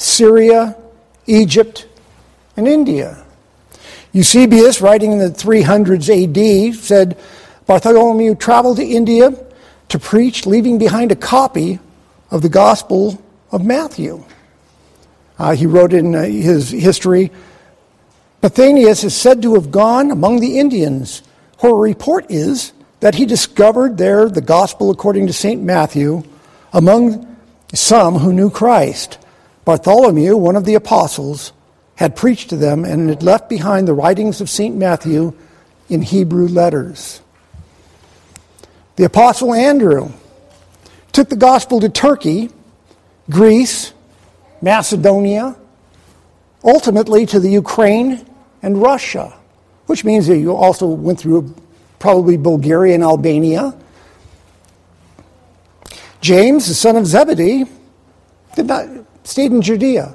Syria, 0.00 0.76
Egypt, 1.26 1.86
and 2.56 2.66
India. 2.66 3.22
Eusebius, 4.12 4.80
writing 4.80 5.12
in 5.12 5.18
the 5.18 5.26
300s 5.26 6.08
AD, 6.08 6.74
said 6.74 7.18
Bartholomew 7.66 8.34
traveled 8.34 8.78
to 8.78 8.84
India 8.84 9.30
to 9.90 9.98
preach, 9.98 10.46
leaving 10.46 10.78
behind 10.78 11.12
a 11.12 11.16
copy 11.16 11.78
of 12.30 12.40
the 12.40 12.48
Gospel 12.48 13.22
of 13.52 13.62
Matthew. 13.62 14.24
Uh, 15.38 15.54
he 15.54 15.66
wrote 15.66 15.92
in 15.92 16.14
uh, 16.14 16.22
his 16.22 16.70
history 16.70 17.30
Pantaenus 18.42 19.04
is 19.04 19.14
said 19.14 19.42
to 19.42 19.54
have 19.54 19.70
gone 19.70 20.10
among 20.10 20.40
the 20.40 20.58
Indians, 20.58 21.22
where 21.58 21.74
report 21.74 22.30
is 22.30 22.72
that 23.00 23.14
he 23.14 23.26
discovered 23.26 23.98
there 23.98 24.30
the 24.30 24.40
Gospel 24.40 24.90
according 24.90 25.26
to 25.26 25.32
St. 25.34 25.62
Matthew 25.62 26.22
among 26.72 27.36
some 27.74 28.14
who 28.14 28.32
knew 28.32 28.48
Christ. 28.48 29.18
Bartholomew, 29.70 30.36
one 30.36 30.56
of 30.56 30.64
the 30.64 30.74
apostles, 30.74 31.52
had 31.94 32.16
preached 32.16 32.48
to 32.50 32.56
them 32.56 32.84
and 32.84 33.08
had 33.08 33.22
left 33.22 33.48
behind 33.48 33.86
the 33.86 33.94
writings 33.94 34.40
of 34.40 34.50
St. 34.50 34.74
Matthew 34.74 35.32
in 35.88 36.02
Hebrew 36.02 36.48
letters. 36.48 37.20
The 38.96 39.04
apostle 39.04 39.54
Andrew 39.54 40.10
took 41.12 41.28
the 41.28 41.36
gospel 41.36 41.78
to 41.78 41.88
Turkey, 41.88 42.50
Greece, 43.30 43.92
Macedonia, 44.60 45.54
ultimately 46.64 47.24
to 47.26 47.38
the 47.38 47.50
Ukraine 47.50 48.26
and 48.62 48.82
Russia, 48.82 49.32
which 49.86 50.04
means 50.04 50.26
that 50.26 50.38
you 50.38 50.52
also 50.52 50.88
went 50.88 51.20
through 51.20 51.54
probably 52.00 52.36
Bulgaria 52.36 52.96
and 52.96 53.04
Albania. 53.04 53.78
James, 56.20 56.66
the 56.66 56.74
son 56.74 56.96
of 56.96 57.06
Zebedee, 57.06 57.66
did 58.56 58.66
not 58.66 58.88
stayed 59.30 59.52
in 59.52 59.62
Judea. 59.62 60.14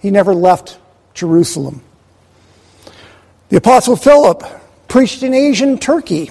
He 0.00 0.10
never 0.10 0.34
left 0.34 0.78
Jerusalem. 1.14 1.82
The 3.48 3.56
Apostle 3.56 3.96
Philip 3.96 4.44
preached 4.86 5.22
in 5.22 5.32
Asian 5.32 5.78
Turkey. 5.78 6.30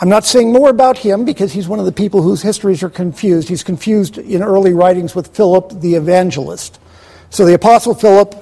I'm 0.00 0.08
not 0.08 0.24
saying 0.24 0.52
more 0.52 0.70
about 0.70 0.98
him 0.98 1.24
because 1.24 1.52
he's 1.52 1.68
one 1.68 1.80
of 1.80 1.86
the 1.86 1.92
people 1.92 2.22
whose 2.22 2.40
histories 2.40 2.82
are 2.82 2.88
confused. 2.88 3.48
He's 3.48 3.64
confused 3.64 4.16
in 4.16 4.42
early 4.42 4.72
writings 4.72 5.14
with 5.14 5.36
Philip 5.36 5.80
the 5.80 5.96
evangelist. 5.96 6.78
So 7.30 7.44
the 7.44 7.54
Apostle 7.54 7.94
Philip 7.94 8.34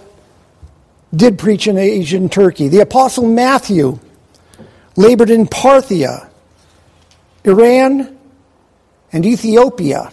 did 1.14 1.38
preach 1.38 1.66
in 1.66 1.78
Asian 1.78 2.28
Turkey. 2.28 2.68
The 2.68 2.80
Apostle 2.80 3.26
Matthew 3.26 3.98
labored 4.96 5.30
in 5.30 5.46
Parthia, 5.46 6.28
Iran, 7.44 8.18
and 9.12 9.24
Ethiopia. 9.24 10.12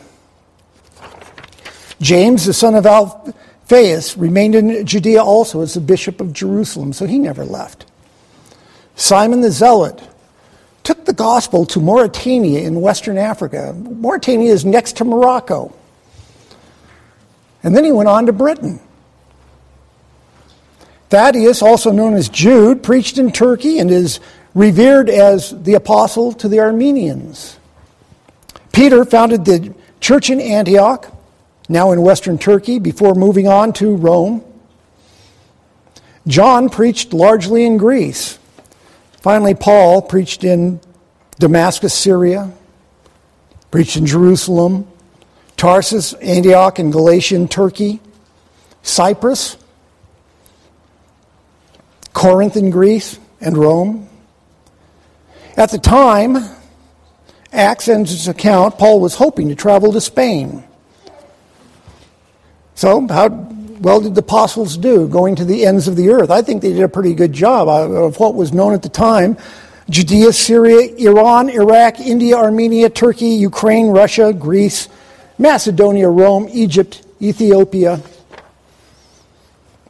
James, 2.02 2.46
the 2.46 2.54
son 2.54 2.76
of 2.76 2.86
Alphaeus, 2.86 4.18
remained 4.18 4.56
in 4.56 4.86
Judea 4.86 5.22
also 5.22 5.62
as 5.62 5.74
the 5.74 5.82
bishop 5.82 6.22
of 6.22 6.34
Jerusalem, 6.34 6.94
so 6.94 7.06
he 7.06 7.20
never 7.20 7.44
left. 7.46 7.86
Simon 8.96 9.42
the 9.42 9.52
Zealot 9.52 10.02
took 10.84 11.06
the 11.06 11.14
gospel 11.14 11.66
to 11.68 11.80
Mauritania 11.80 12.62
in 12.62 12.82
Western 12.82 13.18
Africa. 13.18 13.74
Mauritania 13.74 14.52
is 14.52 14.66
next 14.66 14.98
to 14.98 15.06
Morocco. 15.06 15.74
And 17.62 17.76
then 17.76 17.84
he 17.84 17.92
went 17.92 18.10
on 18.10 18.26
to 18.26 18.34
Britain. 18.34 18.80
Thaddeus, 21.10 21.62
also 21.62 21.92
known 21.92 22.14
as 22.14 22.30
Jude, 22.30 22.84
preached 22.84 23.18
in 23.18 23.32
Turkey 23.32 23.80
and 23.80 23.92
is 23.92 24.20
revered 24.54 25.10
as 25.10 25.52
the 25.64 25.74
apostle 25.74 26.34
to 26.34 26.48
the 26.48 26.60
Armenians. 26.60 27.58
Peter 28.72 29.04
founded 29.04 29.46
the 29.46 29.74
church 30.00 30.30
in 30.30 30.40
Antioch 30.40 31.12
now 31.70 31.92
in 31.92 32.02
western 32.02 32.38
Turkey, 32.38 32.80
before 32.80 33.14
moving 33.14 33.48
on 33.48 33.72
to 33.74 33.96
Rome. 33.96 34.44
John 36.28 36.70
preached 36.70 37.14
largely 37.14 37.66
in 37.66 37.78
Greece. 37.78 38.40
Finally, 39.22 39.56
Paul 39.56 40.02
preached 40.02 40.44
in 40.44 40.82
Damascus, 41.38 41.94
Syria, 41.94 42.52
preached 43.72 43.96
in 43.96 44.06
Jerusalem, 44.06 44.88
Tarsus, 45.56 46.14
Antioch, 46.14 46.80
and 46.80 46.92
Galatian 46.92 47.48
Turkey, 47.48 48.00
Cyprus, 48.82 49.58
Corinth 52.14 52.58
in 52.58 52.70
Greece, 52.70 53.20
and 53.40 53.58
Rome. 53.58 54.10
At 55.56 55.72
the 55.72 55.78
time, 55.78 56.38
Acts 57.52 57.88
ends 57.88 58.14
its 58.14 58.28
account, 58.28 58.78
Paul 58.78 59.00
was 59.00 59.16
hoping 59.16 59.50
to 59.50 59.56
travel 59.56 59.92
to 59.94 60.02
Spain. 60.02 60.64
So, 62.80 63.06
how 63.10 63.28
well 63.82 64.00
did 64.00 64.16
the 64.16 64.22
apostles 64.22 64.78
do 64.78 65.06
going 65.10 65.36
to 65.36 65.44
the 65.44 65.66
ends 65.66 65.90
of 65.90 65.98
the 65.98 66.12
earth? 66.12 66.32
I 66.32 66.42
think 66.42 66.62
they 66.62 66.72
did 66.72 66.82
a 66.82 66.88
pretty 66.88 67.14
good 67.14 67.34
job 67.34 67.68
of 67.68 68.18
what 68.22 68.36
was 68.36 68.54
known 68.54 68.74
at 68.74 68.84
the 68.84 68.88
time. 68.88 69.36
Judea, 69.90 70.32
Syria, 70.32 70.96
Iran, 70.96 71.50
Iraq, 71.50 72.00
India, 72.00 72.38
Armenia, 72.38 72.90
Turkey, 72.90 73.32
Ukraine, 73.32 73.88
Russia, 73.88 74.32
Greece, 74.32 74.88
Macedonia, 75.38 76.08
Rome, 76.08 76.48
Egypt, 76.54 77.06
Ethiopia, 77.22 78.02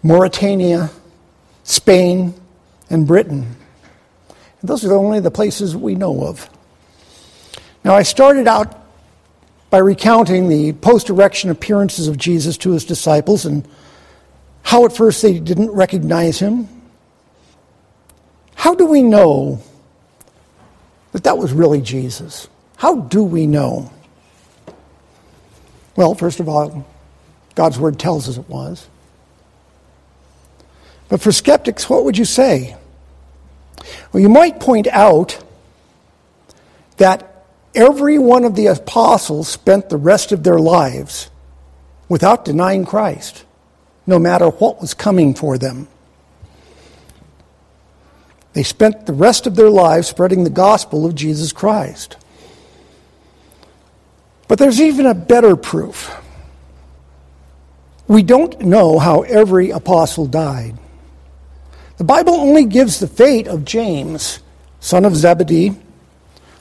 Mauritania, 0.01 0.89
Spain, 1.63 2.33
and 2.89 3.05
Britain. 3.05 3.55
Those 4.63 4.83
are 4.83 4.95
only 4.95 5.19
the 5.19 5.29
places 5.29 5.75
we 5.75 5.93
know 5.93 6.25
of. 6.25 6.49
Now, 7.83 7.93
I 7.93 8.01
started 8.01 8.47
out 8.47 8.75
by 9.69 9.77
recounting 9.77 10.49
the 10.49 10.73
post 10.73 11.09
resurrection 11.09 11.49
appearances 11.49 12.07
of 12.07 12.17
Jesus 12.17 12.57
to 12.57 12.71
his 12.71 12.85
disciples 12.85 13.45
and 13.45 13.67
how 14.63 14.85
at 14.85 14.95
first 14.95 15.21
they 15.21 15.39
didn't 15.39 15.71
recognize 15.71 16.39
him. 16.39 16.67
How 18.55 18.75
do 18.75 18.85
we 18.85 19.01
know 19.01 19.61
that 21.11 21.23
that 21.23 21.37
was 21.37 21.53
really 21.53 21.81
Jesus? 21.81 22.47
How 22.77 22.95
do 22.95 23.23
we 23.23 23.47
know? 23.47 23.91
Well, 25.95 26.15
first 26.15 26.39
of 26.39 26.47
all, 26.47 26.87
God's 27.55 27.79
word 27.79 27.99
tells 27.99 28.29
us 28.29 28.37
it 28.37 28.49
was. 28.49 28.87
But 31.09 31.21
for 31.21 31.31
skeptics, 31.31 31.89
what 31.89 32.05
would 32.05 32.17
you 32.17 32.25
say? 32.25 32.77
Well, 34.11 34.21
you 34.21 34.29
might 34.29 34.59
point 34.59 34.87
out 34.87 35.43
that 36.97 37.28
every 37.79 38.19
one 38.19 38.43
of 38.43 38.55
the 38.55 38.67
apostles 38.67 39.47
spent 39.47 39.87
the 39.87 39.97
rest 39.97 40.33
of 40.33 40.43
their 40.43 40.59
lives 40.59 41.29
without 42.09 42.43
denying 42.43 42.85
Christ, 42.85 43.45
no 44.05 44.19
matter 44.19 44.49
what 44.49 44.81
was 44.81 44.93
coming 44.93 45.33
for 45.33 45.57
them. 45.57 45.87
They 48.51 48.63
spent 48.63 49.05
the 49.05 49.13
rest 49.13 49.47
of 49.47 49.55
their 49.55 49.69
lives 49.69 50.09
spreading 50.09 50.43
the 50.43 50.49
gospel 50.49 51.05
of 51.05 51.15
Jesus 51.15 51.53
Christ. 51.53 52.17
But 54.49 54.59
there's 54.59 54.81
even 54.81 55.05
a 55.05 55.13
better 55.13 55.55
proof. 55.55 56.11
We 58.07 58.23
don't 58.23 58.59
know 58.59 58.99
how 58.99 59.21
every 59.21 59.69
apostle 59.69 60.25
died. 60.25 60.77
The 61.97 62.03
Bible 62.03 62.33
only 62.33 62.65
gives 62.65 62.99
the 62.99 63.07
fate 63.07 63.47
of 63.47 63.63
James, 63.63 64.39
son 64.81 65.05
of 65.05 65.15
Zebedee, 65.15 65.77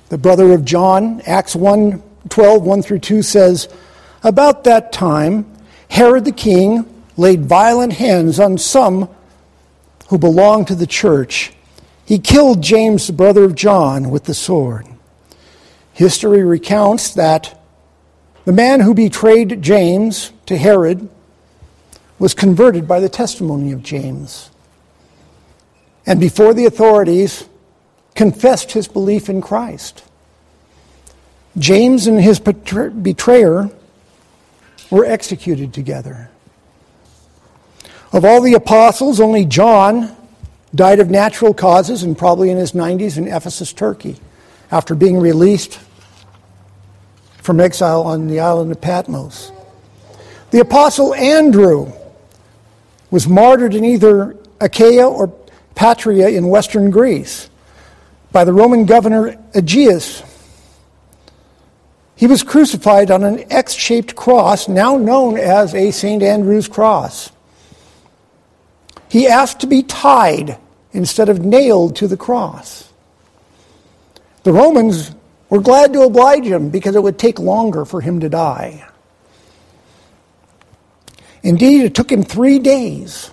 the 0.08 0.18
brother 0.18 0.52
of 0.52 0.64
John. 0.64 1.20
Acts 1.26 1.54
1 1.56 2.02
12, 2.28 2.62
1 2.62 2.82
through 2.82 2.98
2 2.98 3.22
says, 3.22 3.68
About 4.22 4.64
that 4.64 4.92
time, 4.92 5.46
Herod 5.90 6.24
the 6.24 6.32
king 6.32 6.84
laid 7.16 7.46
violent 7.46 7.94
hands 7.94 8.38
on 8.38 8.58
some 8.58 9.08
who 10.08 10.18
belonged 10.18 10.68
to 10.68 10.74
the 10.74 10.86
church. 10.86 11.52
He 12.04 12.18
killed 12.18 12.62
James, 12.62 13.06
the 13.06 13.12
brother 13.12 13.44
of 13.44 13.54
John, 13.54 14.10
with 14.10 14.24
the 14.24 14.34
sword. 14.34 14.86
History 15.92 16.42
recounts 16.42 17.14
that 17.14 17.60
the 18.44 18.52
man 18.52 18.80
who 18.80 18.94
betrayed 18.94 19.62
James 19.62 20.32
to 20.46 20.56
Herod 20.56 21.08
was 22.18 22.34
converted 22.34 22.88
by 22.88 23.00
the 23.00 23.08
testimony 23.08 23.72
of 23.72 23.82
James 23.82 24.50
and 26.06 26.18
before 26.18 26.54
the 26.54 26.64
authorities 26.64 27.46
confessed 28.18 28.72
his 28.72 28.88
belief 28.88 29.28
in 29.28 29.40
Christ. 29.40 30.02
James 31.56 32.08
and 32.08 32.20
his 32.20 32.40
betrayer 32.40 33.70
were 34.90 35.04
executed 35.04 35.72
together. 35.72 36.28
Of 38.12 38.24
all 38.24 38.40
the 38.40 38.54
apostles, 38.54 39.20
only 39.20 39.44
John 39.44 40.16
died 40.74 40.98
of 40.98 41.10
natural 41.10 41.54
causes 41.54 42.02
and 42.02 42.18
probably 42.18 42.50
in 42.50 42.56
his 42.56 42.72
90s 42.72 43.18
in 43.18 43.28
Ephesus, 43.28 43.72
Turkey, 43.72 44.16
after 44.72 44.96
being 44.96 45.18
released 45.18 45.78
from 47.40 47.60
exile 47.60 48.02
on 48.02 48.26
the 48.26 48.40
island 48.40 48.72
of 48.72 48.80
Patmos. 48.80 49.52
The 50.50 50.58
apostle 50.58 51.14
Andrew 51.14 51.92
was 53.12 53.28
martyred 53.28 53.76
in 53.76 53.84
either 53.84 54.36
Achaia 54.60 55.08
or 55.08 55.32
Patrae 55.76 56.36
in 56.36 56.48
western 56.48 56.90
Greece 56.90 57.47
by 58.32 58.44
the 58.44 58.52
Roman 58.52 58.84
governor 58.84 59.38
Aegeus. 59.54 60.22
He 62.16 62.26
was 62.26 62.42
crucified 62.42 63.10
on 63.10 63.22
an 63.22 63.50
X 63.50 63.74
shaped 63.74 64.16
cross, 64.16 64.68
now 64.68 64.96
known 64.96 65.38
as 65.38 65.74
a 65.74 65.90
St. 65.90 66.22
Andrew's 66.22 66.68
cross. 66.68 67.30
He 69.08 69.26
asked 69.26 69.60
to 69.60 69.66
be 69.66 69.82
tied 69.82 70.58
instead 70.92 71.28
of 71.28 71.44
nailed 71.44 71.96
to 71.96 72.08
the 72.08 72.16
cross. 72.16 72.92
The 74.42 74.52
Romans 74.52 75.12
were 75.48 75.60
glad 75.60 75.92
to 75.92 76.02
oblige 76.02 76.44
him 76.44 76.70
because 76.70 76.96
it 76.96 77.02
would 77.02 77.18
take 77.18 77.38
longer 77.38 77.84
for 77.84 78.00
him 78.00 78.20
to 78.20 78.28
die. 78.28 78.86
Indeed, 81.42 81.84
it 81.84 81.94
took 81.94 82.10
him 82.10 82.22
three 82.22 82.58
days 82.58 83.30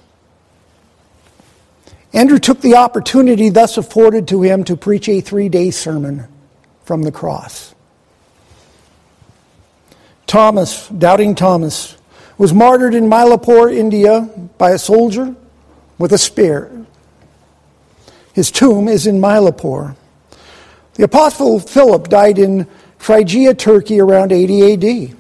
Andrew 2.16 2.40
took 2.40 2.62
the 2.62 2.78
opportunity 2.78 3.50
thus 3.50 3.78
afforded 3.78 4.30
to 4.30 4.42
him 4.42 4.64
to 4.64 4.78
preach 4.78 5.10
a 5.10 5.20
three 5.20 5.50
day 5.50 5.70
sermon 5.70 6.30
from 6.86 7.04
the 7.04 7.12
cross. 7.12 7.76
Thomas, 10.26 10.88
doubting 10.88 11.36
Thomas, 11.36 11.98
was 12.38 12.54
martyred 12.54 12.96
in 12.96 13.10
Mylapore, 13.10 13.76
India, 13.76 14.30
by 14.58 14.72
a 14.72 14.80
soldier 14.80 15.36
with 15.98 16.14
a 16.14 16.18
spear. 16.18 16.86
His 18.34 18.50
tomb 18.50 18.88
is 18.88 19.08
in 19.08 19.20
Mylapore. 19.20 19.98
The 20.94 21.04
Apostle 21.04 21.60
Philip 21.60 22.08
died 22.08 22.40
in 22.40 22.66
Phrygia, 22.98 23.54
Turkey, 23.54 24.00
around 24.00 24.32
80 24.32 24.74
AD. 24.74 25.18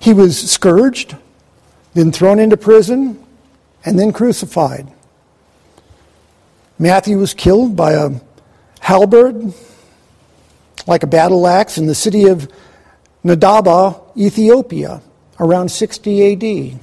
He 0.00 0.12
was 0.12 0.50
scourged, 0.50 1.16
then 1.94 2.10
thrown 2.10 2.40
into 2.40 2.56
prison, 2.56 3.24
and 3.84 3.96
then 3.96 4.12
crucified. 4.12 4.92
Matthew 6.80 7.18
was 7.18 7.34
killed 7.34 7.76
by 7.76 7.92
a 7.92 8.10
halberd, 8.80 9.52
like 10.86 11.02
a 11.02 11.06
battle 11.06 11.46
axe, 11.46 11.76
in 11.76 11.84
the 11.84 11.94
city 11.94 12.24
of 12.24 12.50
Nadaba, 13.22 14.00
Ethiopia, 14.16 15.02
around 15.38 15.68
60 15.68 16.72
AD. 16.72 16.80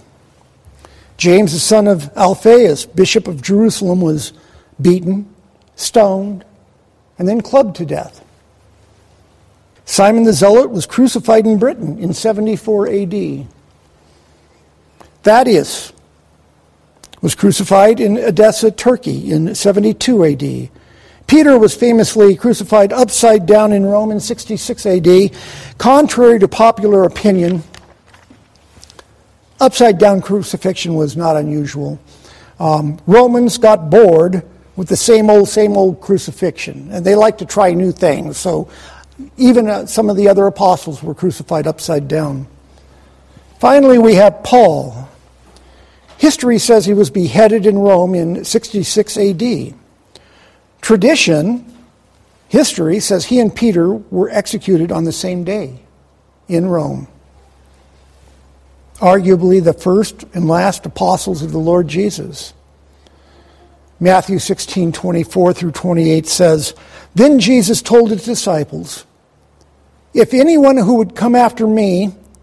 James, 1.17 1.51
the 1.51 1.59
son 1.59 1.87
of 1.87 2.15
Alphaeus, 2.15 2.85
bishop 2.85 3.27
of 3.27 3.41
Jerusalem, 3.41 3.99
was 3.99 4.33
beaten, 4.79 5.33
stoned, 5.75 6.45
and 7.17 7.27
then 7.27 7.41
clubbed 7.41 7.75
to 7.77 7.85
death. 7.87 8.23
Simon 9.85 10.25
the 10.25 10.33
Zealot 10.33 10.69
was 10.69 10.85
crucified 10.85 11.47
in 11.47 11.57
Britain 11.57 11.97
in 11.97 12.13
74 12.13 12.87
AD. 12.87 13.47
Thaddeus, 15.23 15.91
was 17.27 17.35
crucified 17.35 17.99
in 17.99 18.15
Edessa, 18.15 18.71
Turkey 18.71 19.33
in 19.33 19.53
72 19.53 20.23
AD. 20.23 20.69
Peter 21.27 21.59
was 21.59 21.75
famously 21.75 22.37
crucified 22.37 22.93
upside 22.93 23.45
down 23.45 23.73
in 23.73 23.85
Rome 23.85 24.11
in 24.11 24.19
66 24.21 24.85
AD. 24.85 25.31
Contrary 25.77 26.39
to 26.39 26.47
popular 26.47 27.03
opinion, 27.03 27.63
upside 29.59 29.97
down 29.97 30.21
crucifixion 30.21 30.95
was 30.95 31.17
not 31.17 31.35
unusual. 31.35 31.99
Um, 32.61 32.97
Romans 33.05 33.57
got 33.57 33.89
bored 33.89 34.47
with 34.77 34.87
the 34.87 34.95
same 34.95 35.29
old, 35.29 35.49
same 35.49 35.75
old 35.75 35.99
crucifixion, 35.99 36.89
and 36.93 37.05
they 37.05 37.15
like 37.15 37.39
to 37.39 37.45
try 37.45 37.73
new 37.73 37.91
things. 37.91 38.37
So 38.37 38.69
even 39.35 39.69
uh, 39.69 39.85
some 39.85 40.09
of 40.09 40.15
the 40.15 40.29
other 40.29 40.47
apostles 40.47 41.03
were 41.03 41.13
crucified 41.13 41.67
upside 41.67 42.07
down. 42.07 42.47
Finally, 43.59 43.97
we 43.97 44.15
have 44.15 44.43
Paul, 44.45 45.09
History 46.17 46.57
says 46.57 46.85
he 46.85 46.93
was 46.93 47.09
beheaded 47.09 47.65
in 47.65 47.77
Rome 47.77 48.15
in 48.15 48.43
66 48.43 49.17
AD. 49.17 49.73
Tradition, 50.81 51.77
history, 52.47 52.99
says 52.99 53.25
he 53.25 53.39
and 53.39 53.55
Peter 53.55 53.89
were 53.93 54.29
executed 54.29 54.91
on 54.91 55.03
the 55.03 55.11
same 55.11 55.43
day 55.43 55.79
in 56.47 56.65
Rome. 56.65 57.07
Arguably 58.95 59.63
the 59.63 59.73
first 59.73 60.23
and 60.33 60.47
last 60.47 60.85
apostles 60.85 61.43
of 61.43 61.51
the 61.51 61.59
Lord 61.59 61.87
Jesus. 61.87 62.53
Matthew 63.99 64.39
16, 64.39 64.91
24 64.91 65.53
through 65.53 65.71
28 65.71 66.25
says, 66.25 66.73
Then 67.13 67.39
Jesus 67.39 67.81
told 67.81 68.09
his 68.09 68.25
disciples, 68.25 69.05
If 70.13 70.33
anyone 70.33 70.77
who 70.77 70.95
would 70.95 71.15
come 71.15 71.35
after 71.35 71.67
me 71.67 72.15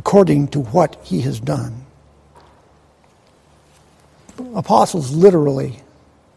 according 0.00 0.48
to 0.48 0.60
what 0.60 0.96
he 1.02 1.20
has 1.20 1.38
done. 1.38 1.84
Apostles 4.54 5.12
literally 5.12 5.76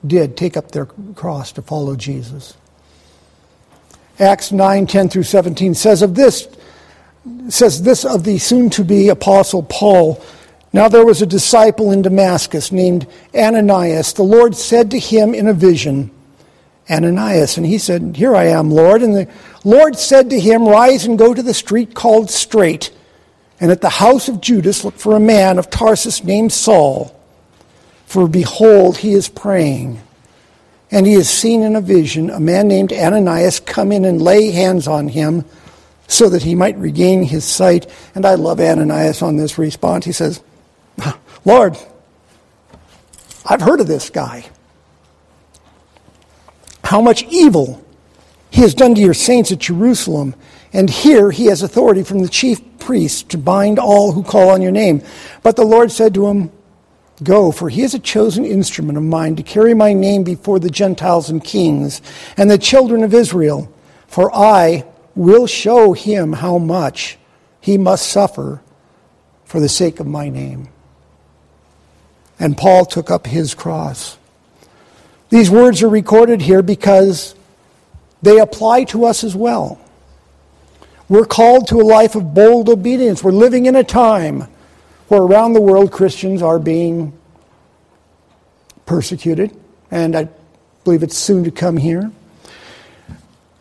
did 0.05 0.35
take 0.35 0.57
up 0.57 0.71
their 0.71 0.85
cross 1.15 1.53
to 1.53 1.61
follow 1.61 1.95
Jesus. 1.95 2.57
Acts 4.19 4.51
9, 4.51 4.85
10 4.85 5.07
through 5.07 5.23
17 5.23 5.75
says 5.75 6.01
of 6.01 6.13
this, 6.13 6.45
says 7.47 7.81
this 7.83 8.03
of 8.03 8.25
the 8.25 8.37
soon 8.37 8.69
to 8.69 8.83
be 8.83 9.07
apostle 9.07 9.63
Paul. 9.63 10.21
Now 10.73 10.89
there 10.89 11.05
was 11.05 11.21
a 11.21 11.25
disciple 11.25 11.89
in 11.93 12.01
Damascus 12.01 12.69
named 12.69 13.07
Ananias. 13.33 14.11
The 14.11 14.23
Lord 14.23 14.57
said 14.57 14.91
to 14.91 14.99
him 14.99 15.33
in 15.33 15.47
a 15.47 15.53
vision, 15.53 16.11
Ananias. 16.89 17.55
And 17.55 17.65
he 17.65 17.77
said, 17.77 18.17
Here 18.17 18.35
I 18.35 18.47
am, 18.47 18.71
Lord. 18.71 19.03
And 19.03 19.15
the 19.15 19.29
Lord 19.63 19.97
said 19.97 20.29
to 20.31 20.39
him, 20.39 20.67
Rise 20.67 21.05
and 21.05 21.17
go 21.17 21.33
to 21.33 21.41
the 21.41 21.53
street 21.53 21.93
called 21.93 22.29
Straight, 22.29 22.91
and 23.59 23.71
at 23.71 23.81
the 23.81 23.89
house 23.89 24.27
of 24.27 24.41
Judas 24.41 24.83
look 24.83 24.95
for 24.95 25.15
a 25.15 25.19
man 25.19 25.57
of 25.57 25.69
Tarsus 25.69 26.23
named 26.23 26.51
Saul. 26.51 27.17
For 28.05 28.27
behold, 28.27 28.97
he 28.97 29.13
is 29.13 29.29
praying. 29.29 30.01
And 30.91 31.07
he 31.07 31.13
has 31.13 31.29
seen 31.29 31.63
in 31.63 31.75
a 31.75 31.81
vision 31.81 32.29
a 32.29 32.39
man 32.39 32.67
named 32.67 32.93
Ananias 32.93 33.59
come 33.59 33.91
in 33.91 34.05
and 34.05 34.21
lay 34.21 34.51
hands 34.51 34.87
on 34.87 35.07
him 35.07 35.45
so 36.07 36.29
that 36.29 36.43
he 36.43 36.53
might 36.53 36.77
regain 36.77 37.23
his 37.23 37.45
sight. 37.45 37.87
And 38.13 38.25
I 38.25 38.35
love 38.35 38.59
Ananias 38.59 39.21
on 39.21 39.37
this 39.37 39.57
response. 39.57 40.05
He 40.05 40.11
says, 40.11 40.41
Lord, 41.45 41.77
I've 43.45 43.61
heard 43.61 43.79
of 43.79 43.87
this 43.87 44.09
guy. 44.09 44.45
How 46.83 47.01
much 47.01 47.23
evil 47.23 47.83
he 48.53 48.61
has 48.61 48.75
done 48.75 48.93
to 48.93 49.01
your 49.01 49.15
saints 49.15 49.51
at 49.51 49.57
Jerusalem. 49.57 50.35
And 50.73 50.89
here 50.89 51.29
he 51.29 51.45
has 51.45 51.61
authority 51.61 52.03
from 52.03 52.19
the 52.19 52.27
chief 52.27 52.59
priests 52.79 53.21
to 53.23 53.37
bind 53.37 53.77
all 53.77 54.11
who 54.11 54.23
call 54.23 54.49
on 54.49 54.61
your 54.61 54.71
name. 54.71 55.03
But 55.43 55.55
the 55.55 55.63
Lord 55.63 55.91
said 55.91 56.15
to 56.15 56.27
him, 56.27 56.51
Go, 57.21 57.51
for 57.51 57.69
he 57.69 57.83
is 57.83 57.93
a 57.93 57.99
chosen 57.99 58.43
instrument 58.43 58.97
of 58.97 59.03
mine 59.03 59.35
to 59.35 59.43
carry 59.43 59.75
my 59.75 59.93
name 59.93 60.23
before 60.23 60.59
the 60.59 60.71
Gentiles 60.71 61.29
and 61.29 61.43
kings 61.43 62.01
and 62.35 62.49
the 62.49 62.57
children 62.57 63.03
of 63.03 63.13
Israel. 63.13 63.71
For 64.07 64.35
I 64.35 64.85
will 65.15 65.45
show 65.45 65.93
him 65.93 66.33
how 66.33 66.57
much 66.57 67.19
he 67.61 67.77
must 67.77 68.09
suffer 68.09 68.61
for 69.45 69.59
the 69.59 69.69
sake 69.69 69.99
of 69.99 70.07
my 70.07 70.29
name. 70.29 70.69
And 72.39 72.57
Paul 72.57 72.85
took 72.85 73.11
up 73.11 73.27
his 73.27 73.53
cross. 73.53 74.17
These 75.29 75.51
words 75.51 75.83
are 75.83 75.89
recorded 75.89 76.41
here 76.41 76.63
because 76.63 77.35
they 78.23 78.39
apply 78.39 78.85
to 78.85 79.05
us 79.05 79.23
as 79.23 79.35
well. 79.35 79.79
We're 81.09 81.25
called 81.25 81.67
to 81.67 81.81
a 81.81 81.83
life 81.83 82.15
of 82.15 82.33
bold 82.33 82.69
obedience. 82.69 83.23
We're 83.23 83.31
living 83.31 83.65
in 83.65 83.75
a 83.75 83.83
time 83.83 84.47
where 85.09 85.21
around 85.21 85.53
the 85.53 85.61
world 85.61 85.91
Christians 85.91 86.41
are 86.41 86.59
being 86.59 87.13
persecuted, 88.85 89.55
and 89.91 90.15
I 90.15 90.29
believe 90.83 91.03
it's 91.03 91.17
soon 91.17 91.43
to 91.43 91.51
come 91.51 91.77
here. 91.77 92.11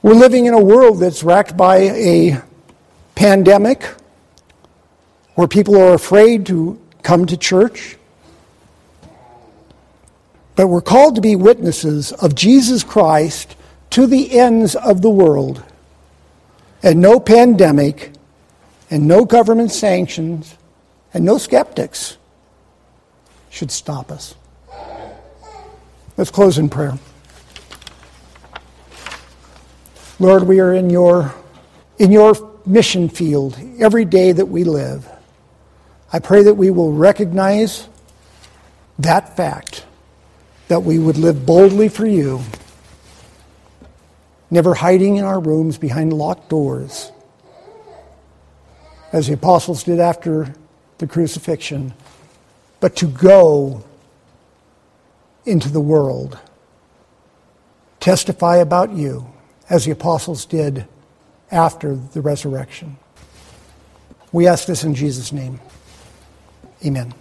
We're 0.03 0.15
living 0.15 0.47
in 0.47 0.55
a 0.55 0.63
world 0.63 1.01
that's 1.01 1.23
racked 1.23 1.57
by 1.57 1.77
a 1.79 2.43
pandemic 3.15 3.85
where 5.35 5.49
people 5.49 5.77
are 5.77 5.95
afraid 5.95 6.47
to 6.47 6.81
come 7.03 7.27
to 7.27 7.37
church. 7.37 7.97
But 10.55 10.69
we're 10.69 10.81
called 10.81 11.17
to 11.17 11.21
be 11.21 11.37
witnesses 11.37 12.13
of 12.13 12.35
Jesus 12.35 12.85
Christ 12.85 13.57
to 13.91 14.07
the 14.07 14.39
ends 14.39 14.75
of 14.75 15.03
the 15.03 15.11
world. 15.11 15.63
And 16.83 17.01
no 17.01 17.21
pandemic, 17.21 18.13
and 18.91 19.07
no 19.07 19.25
government 19.25 19.71
sanctions, 19.71 20.57
and 21.15 21.25
no 21.25 21.39
skeptics 21.39 22.17
should 23.51 23.71
stop 23.71 24.11
us. 24.11 24.35
Let's 26.17 26.31
close 26.31 26.59
in 26.59 26.69
prayer. 26.69 26.99
Lord, 30.19 30.45
we 30.45 30.61
are 30.61 30.73
in 30.73 30.91
your, 30.91 31.35
in 31.99 32.13
your 32.13 32.35
mission 32.65 33.09
field 33.09 33.59
every 33.79 34.05
day 34.05 34.33
that 34.33 34.47
we 34.47 34.65
live. 34.65 35.09
I 36.13 36.19
pray 36.19 36.43
that 36.45 36.55
we 36.55 36.71
will 36.71 36.93
recognize 36.93 37.89
that 38.99 39.37
fact 39.37 39.85
that 40.69 40.81
we 40.81 40.99
would 40.99 41.17
live 41.17 41.45
boldly 41.45 41.89
for 41.89 42.07
you, 42.07 42.41
never 44.53 44.75
hiding 44.75 45.17
in 45.17 45.25
our 45.25 45.41
rooms 45.41 45.79
behind 45.79 46.13
locked 46.13 46.51
doors, 46.51 47.11
as 49.11 49.27
the 49.27 49.33
apostles 49.33 49.83
did 49.83 49.99
after 49.99 50.55
the 50.99 51.07
crucifixion, 51.07 51.95
but 52.79 52.95
to 52.95 53.07
go 53.07 53.83
into 55.47 55.71
the 55.71 55.81
world, 55.81 56.39
testify 57.99 58.57
about 58.57 58.93
you, 58.93 59.27
as 59.71 59.87
the 59.87 59.91
apostles 59.91 60.45
did 60.45 60.87
after 61.51 61.97
the 61.97 62.21
resurrection. 62.21 62.99
We 64.33 64.47
ask 64.47 64.67
this 64.67 64.85
in 64.85 64.95
Jesus' 64.95 65.33
name. 65.33 65.61
Amen. 66.85 67.15